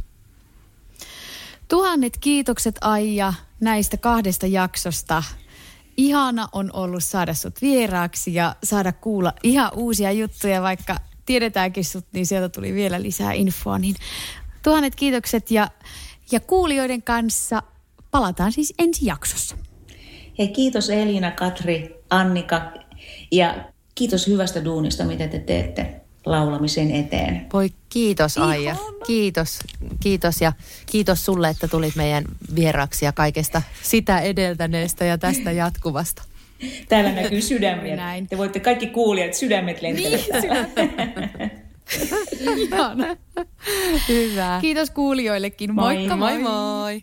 [1.69, 5.23] Tuhannet kiitokset Aija näistä kahdesta jaksosta.
[5.97, 10.97] Ihana on ollut saada sut vieraaksi ja saada kuulla ihan uusia juttuja, vaikka
[11.27, 13.79] tiedetäänkin sut, niin sieltä tuli vielä lisää infoa.
[13.79, 13.95] Niin
[14.63, 15.71] tuhannet kiitokset ja,
[16.33, 17.63] ja kuulijoiden kanssa
[18.11, 19.57] palataan siis ensi jaksossa.
[20.39, 22.73] Hei, kiitos Elina, Katri, Annika
[23.33, 25.98] ja kiitos hyvästä duunista, mitä te teette
[26.31, 27.47] laulamisen eteen.
[27.53, 28.77] Voi kiitos Aija.
[29.07, 29.59] Kiitos,
[30.01, 30.53] kiitos ja
[30.87, 32.25] kiitos sulle, että tulit meidän
[32.55, 36.23] vieraaksi ja kaikesta sitä edeltäneestä ja tästä jatkuvasta.
[36.89, 37.97] Täällä näkyy sydämiä.
[38.07, 38.29] Näin.
[38.29, 40.69] Te voitte kaikki kuulijat, sydämet lentelevät täällä.
[42.57, 43.17] Ihana.
[44.09, 44.59] Hyvä.
[44.61, 45.75] Kiitos kuulijoillekin.
[45.75, 47.03] Moi, Moikka Moi moi.